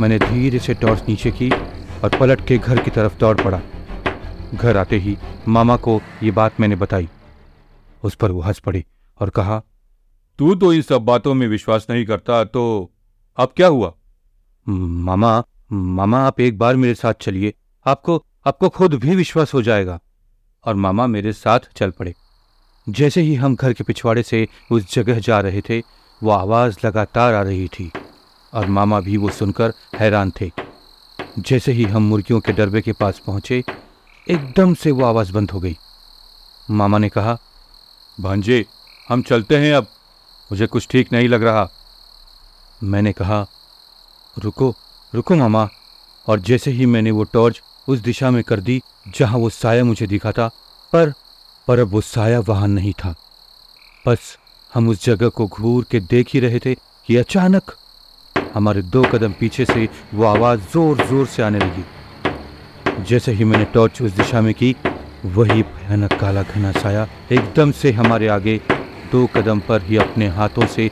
मैंने 0.00 0.18
धीरे 0.18 0.58
से 0.58 0.74
टॉर्च 0.74 1.02
नीचे 1.08 1.30
की 1.30 1.50
और 2.04 2.16
पलट 2.20 2.46
के 2.46 2.58
घर 2.58 2.82
की 2.82 2.90
तरफ़ 2.90 3.18
दौड़ 3.18 3.40
पड़ा। 3.40 3.60
घर 4.54 4.76
आते 4.76 4.98
ही 4.98 5.16
मामा 5.48 5.76
को 5.76 6.00
ये 6.22 6.30
बात 6.30 6.60
मैंने 6.60 6.76
बताई। 6.76 7.08
उस 8.04 8.14
पर 8.14 8.30
वो 8.30 8.40
हंस 8.40 8.58
पड़ी 8.58 8.84
और 9.20 9.30
कहा 9.30 9.62
तू 10.38 10.54
तो 10.54 10.72
इन 10.72 10.82
सब 10.82 11.02
बातों 11.02 11.34
में 11.34 11.46
विश्वास 11.48 11.86
नहीं 11.90 12.06
करता 12.06 12.44
तो 12.44 12.92
अब 13.36 13.52
क्या 13.56 13.66
हुआ? 13.66 13.92
मामा 14.68 15.44
मामा 15.72 16.18
आप 16.18 16.40
एक 16.40 16.58
बार 16.58 16.76
मेरे 16.76 16.94
साथ 16.94 17.14
चलिए। 17.20 17.54
आपको 17.86 18.24
आपको 18.46 18.68
खुद 18.68 18.94
भी 18.94 19.16
विश्वास 19.16 19.54
हो 19.54 19.62
जाएगा। 19.62 20.00
और 20.64 20.74
मामा 20.74 21.06
मेरे 21.06 21.32
साथ 21.32 21.60
चल 21.76 21.90
पड़े। 21.90 22.14
जैसे 22.88 23.20
ही 23.20 23.34
हम 23.34 23.56
घर 23.56 23.72
के 23.72 23.84
पिछवाड़े 23.84 24.22
से 24.22 24.48
उस 24.70 24.94
जगह 24.94 25.18
जा 25.18 25.40
रहे 25.40 25.60
थे, 25.60 25.82
वो 26.22 26.30
आवाज़ 26.30 26.76
लगातार 26.84 27.34
आ 27.34 27.42
रही 27.42 27.68
थी 27.68 27.92
और 28.54 28.66
मामा 28.66 29.00
भी 29.00 29.16
वो 29.16 29.30
सुनकर 29.30 29.72
हैरान 29.94 30.32
थे। 30.40 30.50
जैसे 31.38 31.72
ही 31.72 31.84
हम 31.84 32.02
मुर्गियों 32.02 32.40
के 32.40 32.52
डरबे 32.52 32.80
के 32.80 32.92
पास 32.92 33.18
पहुँचे, 33.26 33.64
एकदम 34.30 34.74
से 34.74 34.90
वो 34.90 35.04
आवाज़ 35.04 35.32
बंद 35.32 35.50
हो 35.50 35.60
गई। 35.60 35.78
मामा 36.70 36.98
ने 36.98 37.08
कहा, 37.08 37.38
भांजे, 38.20 38.66
हम 39.08 39.22
चलते 39.22 39.56
हैं 39.56 39.74
अब। 39.74 39.86
मुझे 40.52 40.66
कुछ 40.66 40.88
ठीक 40.90 41.12
नहीं 41.12 41.28
लग 41.28 41.42
रहा। 41.42 41.70
मैंने 42.82 43.12
कहा, 43.12 43.46
रुको 44.38 44.74
रुको 45.14 45.34
मामा। 45.34 45.68
और 46.26 46.40
जैसे 46.40 46.70
ही 46.70 46.86
मैंने 46.86 47.10
वो 47.10 47.24
टॉर्च 47.24 47.62
उस 47.88 47.98
दिशा 47.98 48.30
में 48.30 48.44
कर 48.44 48.60
दी, 48.60 48.82
जहाँ 49.08 49.38
वो 49.38 49.50
साया 49.50 49.84
मुझे 49.84 50.06
दिखा 50.06 50.32
था, 50.32 50.48
पर 50.92 51.12
पर 51.68 51.78
अब 51.78 51.90
वो 51.90 52.00
साया 52.00 52.40
वहाँ 52.40 52.68
नहीं 52.68 52.92
था। 52.94 53.14
बस 54.04 54.36
हम 54.72 54.88
उस 54.88 55.04
जगह 55.04 55.28
को 55.28 55.46
घूर 55.46 55.84
के 55.90 56.00
देख 56.00 56.28
ही 56.34 56.40
रहे 56.40 56.58
थे 56.58 56.74
कि 56.74 57.16
अचानक 57.16 57.74
हमारे 58.54 58.82
दो 58.84 59.02
कदम 59.12 59.32
पीछे 59.40 59.64
से 59.64 59.88
वो 60.14 60.24
आवाज़ 60.26 60.60
ज़ोर 60.72 61.06
ज़ोर 61.06 61.26
से 61.26 61.42
आने 61.42 61.58
लगी। 61.58 63.04
जैसे 63.04 63.32
ही 63.32 63.44
मैंने 63.44 63.64
टॉर्च 63.74 64.00
उस 64.02 64.12
दिशा 64.12 64.40
में 64.40 64.52
की, 64.54 64.74
वही 65.26 65.62
भयानक 65.62 66.12
काला 66.20 66.42
घना 66.42 66.72
साया 66.72 67.06
एकदम 67.32 67.70
से 67.72 67.92
हमारे 67.92 68.28
आगे 68.28 68.60
दो 69.12 69.26
कदम 69.34 69.60
पर 69.68 69.82
ही 69.82 69.96
अपने 69.98 70.28
हाथों 70.36 70.66
से 70.66 70.90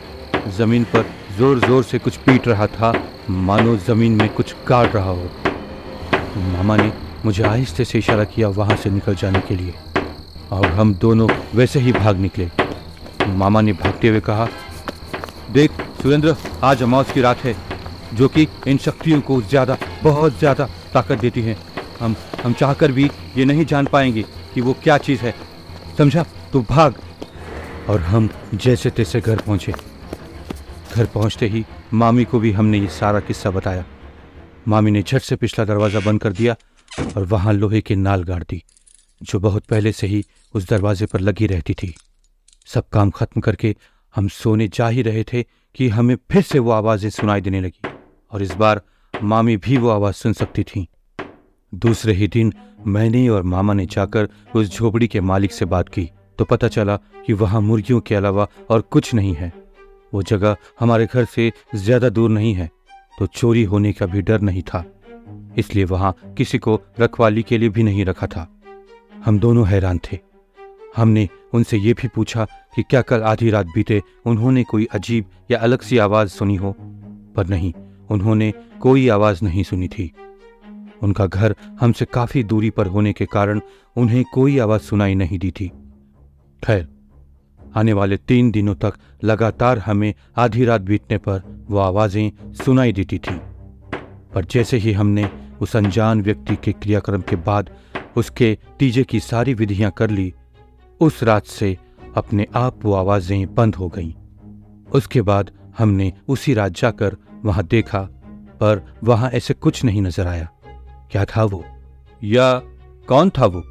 ज़मीन 0.57 0.85
पर 0.95 1.05
ज़ोर 1.39 1.59
ज़ोर 1.61 1.83
से 1.85 1.99
कुछ 1.99 2.17
पीट 2.19 2.49
रहा 2.49 2.67
था। 2.69 2.93
मानो 3.31 3.77
ज़मीन 3.79 4.17
में 4.17 4.29
कुछ 4.35 4.55
काट 4.69 4.95
रहा 4.95 5.11
हो। 5.11 5.31
मामा 6.53 6.77
ने 6.77 6.93
मुझे 7.25 7.43
आहिस्ते 7.45 7.85
से 7.85 7.99
इशारा 7.99 8.25
किया 8.25 8.49
वहाँ 8.51 8.77
से 8.77 8.91
निकल 8.91 9.15
जाने 9.15 9.41
के 9.49 9.57
लिए। 9.57 9.75
और 10.51 10.67
हम 10.69 10.95
दोनों 10.95 11.29
वैसे 11.55 11.81
ही 11.81 11.93
भाग 11.93 12.17
निकले। 12.19 12.49
मामा 13.29 13.61
ने 13.61 13.73
भागते 13.75 14.09
हुए 14.09 14.21
कहा, 14.21 14.49
देख 15.53 15.71
सुरेंद्र, 16.03 16.35
आज 16.65 16.83
अमावस 16.83 17.13
की 17.13 17.21
रात 17.21 17.45
है, 17.45 17.55
जो 18.15 18.29
कि 18.29 18.47
इन 18.67 18.79
शक्तियों 18.79 19.21
को 19.21 19.41
ज़्यादा, 19.43 19.77
बहुत 20.03 20.39
ज़्यादा 20.39 20.69
ताकत 20.95 21.21
देती 21.21 21.43
है। 21.43 21.57
हम 22.01 22.17
हम 22.45 22.53
चाहकर 22.53 22.93
भी 22.93 23.11
ये 23.37 23.45
नहीं 23.45 23.65
जान 23.65 23.87
पाएँगे 23.87 24.23
कि 24.55 24.61
वो 24.61 24.73
क्या 24.83 24.97
चीज़ 24.99 25.21
है। 25.21 25.35
समझा? 25.99 26.25
तो 26.53 26.61
भाग। 26.71 26.95
और 27.89 28.01
हम 28.01 28.29
जैसे 28.55 28.91
तैसे 28.91 29.21
घर 29.21 29.37
पहुँचे। 29.37 29.73
घर 30.95 31.07
पहुँचते 31.07 31.47
ही 31.49 31.65
मामी 31.95 32.25
को 32.25 32.39
भी 32.41 32.53
हमने 32.53 32.79
ये 32.79 32.89
सारा 32.91 33.21
किस्सा 33.21 33.51
बताया। 33.51 33.85
मामी 34.69 34.91
ने 34.91 35.03
झट 35.03 35.23
से 35.23 35.37
पिछला 35.37 35.65
दरवाज़ा 35.65 36.01
बंद 36.01 36.21
कर 36.21 36.33
दिया 36.33 36.57
और 37.17 37.25
वहाँ 37.25 37.53
लोहे 37.53 37.81
की 37.81 37.97
नाल 37.97 38.25
गाड़ 38.25 38.43
दी। 38.43 38.63
जो 39.21 39.39
बहुत 39.41 39.65
पहले 39.67 39.93
से 39.93 40.07
ही 40.07 40.25
उस 40.55 40.69
दरवाजे 40.69 41.07
पर 41.07 41.21
लगी 41.21 41.47
रहती 41.47 41.75
थी। 41.75 41.95
सब 42.67 42.89
काम 42.89 43.11
खत्म 43.11 43.41
करके 43.41 43.75
हम 44.15 44.29
सोने 44.31 44.69
जा 44.69 44.89
ही 44.89 45.03
रहे 45.03 45.25
थे 45.25 45.43
कि 45.75 45.89
हमें 45.89 46.17
फिर 46.31 46.43
से 46.43 46.59
वो 46.59 46.71
आवाज़ें 46.73 47.09
सुनाई 47.11 47.41
देने 47.41 47.61
लगी, 47.61 47.89
और 48.33 48.43
इस 48.43 48.55
बार 48.55 48.81
मामी 49.15 49.57
भी 49.59 49.77
वो 49.77 49.89
आवाज़ 49.91 50.15
सुन 50.15 50.33
सकती 50.35 50.63
थी। 50.65 50.87
दूसरे 51.73 52.13
ही 52.13 52.29
दिन 52.29 52.53
मैंने 52.87 53.29
और 53.29 53.43
मामा 53.45 53.73
ने 53.75 53.87
जाकर 53.87 54.29
उस 54.55 54.71
झोपड़ी 54.71 55.09
के 55.09 55.21
मालिक 55.23 55.53
से 55.53 55.65
बात 55.67 55.89
की 55.89 56.09
तो 56.39 56.45
पता 56.45 56.69
चला 56.69 56.97
कि 57.27 57.33
वहाँ 57.35 57.61
मुर्गियों 57.61 58.01
के 58.01 58.15
अलावा 58.15 58.47
और 58.71 58.81
कुछ 58.83 59.13
नहीं 59.15 59.35
है। 59.35 59.53
वो 60.13 60.23
जगह 60.25 60.57
हमारे 60.81 61.07
घर 61.07 61.25
से 61.27 61.53
ज़्यादा 61.75 62.09
दूर 62.11 62.31
नहीं 62.31 62.55
है 62.55 62.69
तो 63.19 63.27
चोरी 63.29 63.63
होने 63.65 63.93
का 63.93 64.07
भी 64.07 64.23
डर 64.23 64.41
नहीं 64.41 64.63
था, 64.63 64.85
इसलिए 65.59 65.85
वहाँ 65.87 66.15
किसी 66.39 66.59
को 66.59 66.81
रखवाली 67.01 67.43
के 67.43 67.59
लिए 67.59 67.69
भी 67.69 67.83
नहीं 67.83 68.05
रखा 68.05 68.27
था। 68.27 68.47
हम 69.25 69.39
दोनों 69.39 69.67
हैरान 69.69 69.99
थे। 69.99 70.19
हमने 70.97 71.29
उनसे 71.53 71.79
ये 71.79 71.93
भी 71.93 72.09
पूछा 72.09 72.45
कि 72.45 72.83
क्या 72.83 73.03
कल 73.03 73.23
आधी 73.23 73.51
रात 73.51 73.67
बीते 73.67 74.03
उन्होंने 74.27 74.65
कोई 74.65 74.85
अजीब 74.85 75.25
या 75.51 75.59
अलग 75.59 75.81
सी 75.81 75.99
आवाज़ 75.99 76.29
सुनी 76.29 76.57
हो? 76.57 76.75
पर 77.37 77.47
नहीं, 77.47 77.73
उन्होंने 78.11 78.53
कोई 78.81 79.09
आवाज़ 79.09 79.45
नहीं 79.45 79.63
सुनी 79.63 79.89
थी। 79.89 80.13
उनका 81.03 81.27
घर 81.27 81.55
हमसे 81.81 82.05
काफ़ी 82.05 82.45
दूरी 82.45 82.71
पर 82.71 82.87
होने 82.87 83.13
के 83.13 83.27
कारण 83.27 83.61
उन्हें 83.97 84.25
कोई 84.35 84.59
आवाज़ 84.59 84.81
सुनाई 84.81 85.15
नहीं 85.15 85.39
दी 85.39 85.51
थी। 85.51 85.73
खैर, 86.65 86.89
आने 87.77 87.93
वाले 87.93 88.17
तीन 88.17 88.51
दिनों 88.51 88.75
तक 88.75 88.93
लगातार 89.25 89.79
हमें 89.79 90.15
आधी 90.37 90.65
रात 90.65 90.81
बीतने 90.81 91.19
पर 91.19 91.43
वो 91.71 91.79
आवाज़ें 91.79 92.53
सुनाई 92.53 92.93
देती 92.93 93.19
थी। 93.19 93.41
पर 94.35 94.45
जैसे 94.45 94.77
ही 94.77 94.93
हमने 94.93 95.29
उस 95.61 95.77
अनजान 95.77 96.23
व्यक्ति 96.23 96.57
के 96.57 96.73
क्रियाक्रम 96.73 97.21
के 97.21 97.37
बाद 97.37 97.71
उसके 98.17 98.59
तीजे 98.79 99.05
की 99.05 99.21
सारी 99.21 99.55
विधियाँ 99.55 99.91
कर 99.91 100.11
ली। 100.11 100.35
उस 101.01 101.23
रात 101.23 101.47
से 101.47 101.79
अपने 102.17 102.47
आप 102.55 102.85
वो 102.85 102.93
आवाज़ें 102.93 103.55
बंद 103.55 103.75
हो 103.75 103.89
गईं। 103.89 104.13
उसके 104.93 105.23
बाद 105.23 105.51
हमने 105.79 106.13
उसी 106.29 106.55
रात 106.55 106.73
जाकर 106.73 107.17
वहाँ 107.45 107.65
देखा, 107.65 108.01
पर 108.61 108.95
वहाँ 109.05 109.31
ऐसे 109.31 109.55
कुछ 109.55 109.85
नहीं 109.85 110.03
नज़र 110.03 110.27
आया। 110.27 110.49
क्या 111.11 111.25
था 111.25 111.45
वो? 111.45 111.65
या 112.25 112.59
कौन 113.09 113.31
था 113.31 113.47
वो? 113.47 113.63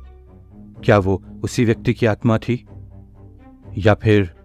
क्या 0.83 0.97
वो 0.97 1.23
उसी 1.43 1.65
व्यक्ति 1.65 1.93
की 1.93 2.05
आत्मा 2.05 2.37
थी? 2.37 2.65
या 3.77 3.93
फिर 3.93 4.35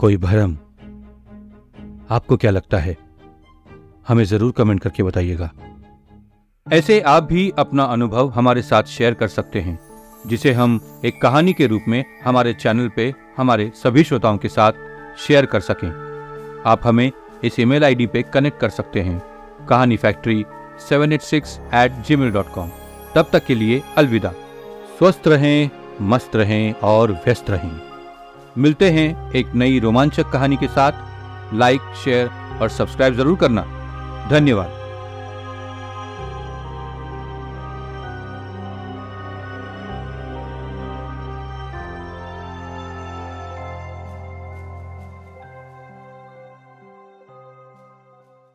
कोई 0.00 0.16
भरम? 0.16 0.54
आपको 2.10 2.36
क्या 2.36 2.50
लगता 2.50 2.78
है? 2.78 2.96
हमें 4.08 4.24
ज़रूर 4.24 4.52
कमेंट 4.52 4.80
करके 4.80 5.02
बताइएगा। 5.02 5.50
ऐसे 6.66 7.00
आप 7.00 7.22
भी 7.22 7.50
अपना 7.58 7.84
अनुभव 7.84 8.28
हमारे 8.28 8.62
साथ 8.62 8.82
शेयर 8.82 9.14
कर 9.14 9.28
सकते 9.28 9.60
हैं, 9.60 9.78
जिसे 10.26 10.52
हम 10.52 10.80
एक 11.04 11.20
कहानी 11.22 11.52
के 11.52 11.66
रूप 11.66 11.82
में 11.88 12.04
हमारे 12.24 12.52
चैनल 12.54 12.88
पे, 12.88 13.14
हमारे 13.36 13.70
सभी 13.74 14.04
श्रोताओं 14.04 14.38
के 14.38 14.48
साथ 14.48 14.72
शेयर 15.18 15.46
कर 15.46 15.60
सकें। 15.60 15.88
आप 16.66 16.80
हमें 16.84 17.10
इस 17.44 17.58
ईमेल 17.60 17.84
आईडी 17.84 18.06
पे 18.06 18.22
कनेक्ट 18.22 18.58
कर 18.60 18.68
सकते 18.68 19.00
हैं, 19.00 19.22
Kahani 19.68 19.96
factory 19.96 20.44
seven 20.88 21.12
eight 21.12 21.22
six 21.22 21.58
eight 21.74 22.02
Gmail 22.16 22.30
dot 22.30 22.52
com 22.54 22.70
तब 23.14 23.28
तक 23.32 23.46
के 23.46 23.54
लिए 23.54 23.82
अलविदा। 23.96 24.32
स्वस्थ 24.98 25.28
रहें, 25.28 25.70
मस्त 26.02 26.36
रहें 26.36 26.72
और 26.84 27.12
व्यस्त 27.26 27.50
रहें। 27.50 27.70
मिलते 28.58 28.90
हैं 28.90 29.32
एक 29.32 29.54
नई 29.54 29.78
रोमांचक 29.78 30.30
कहानी 30.30 30.56
के 30.56 30.68
साथ। 30.68 31.54
लाइक 31.54 31.94
शेयर 32.04 32.30
और 32.62 32.68
सब्सक्राइब 32.68 33.14
ज़रूर 33.14 33.38
करना। 33.38 33.62
धन्यवाद। 34.30 34.85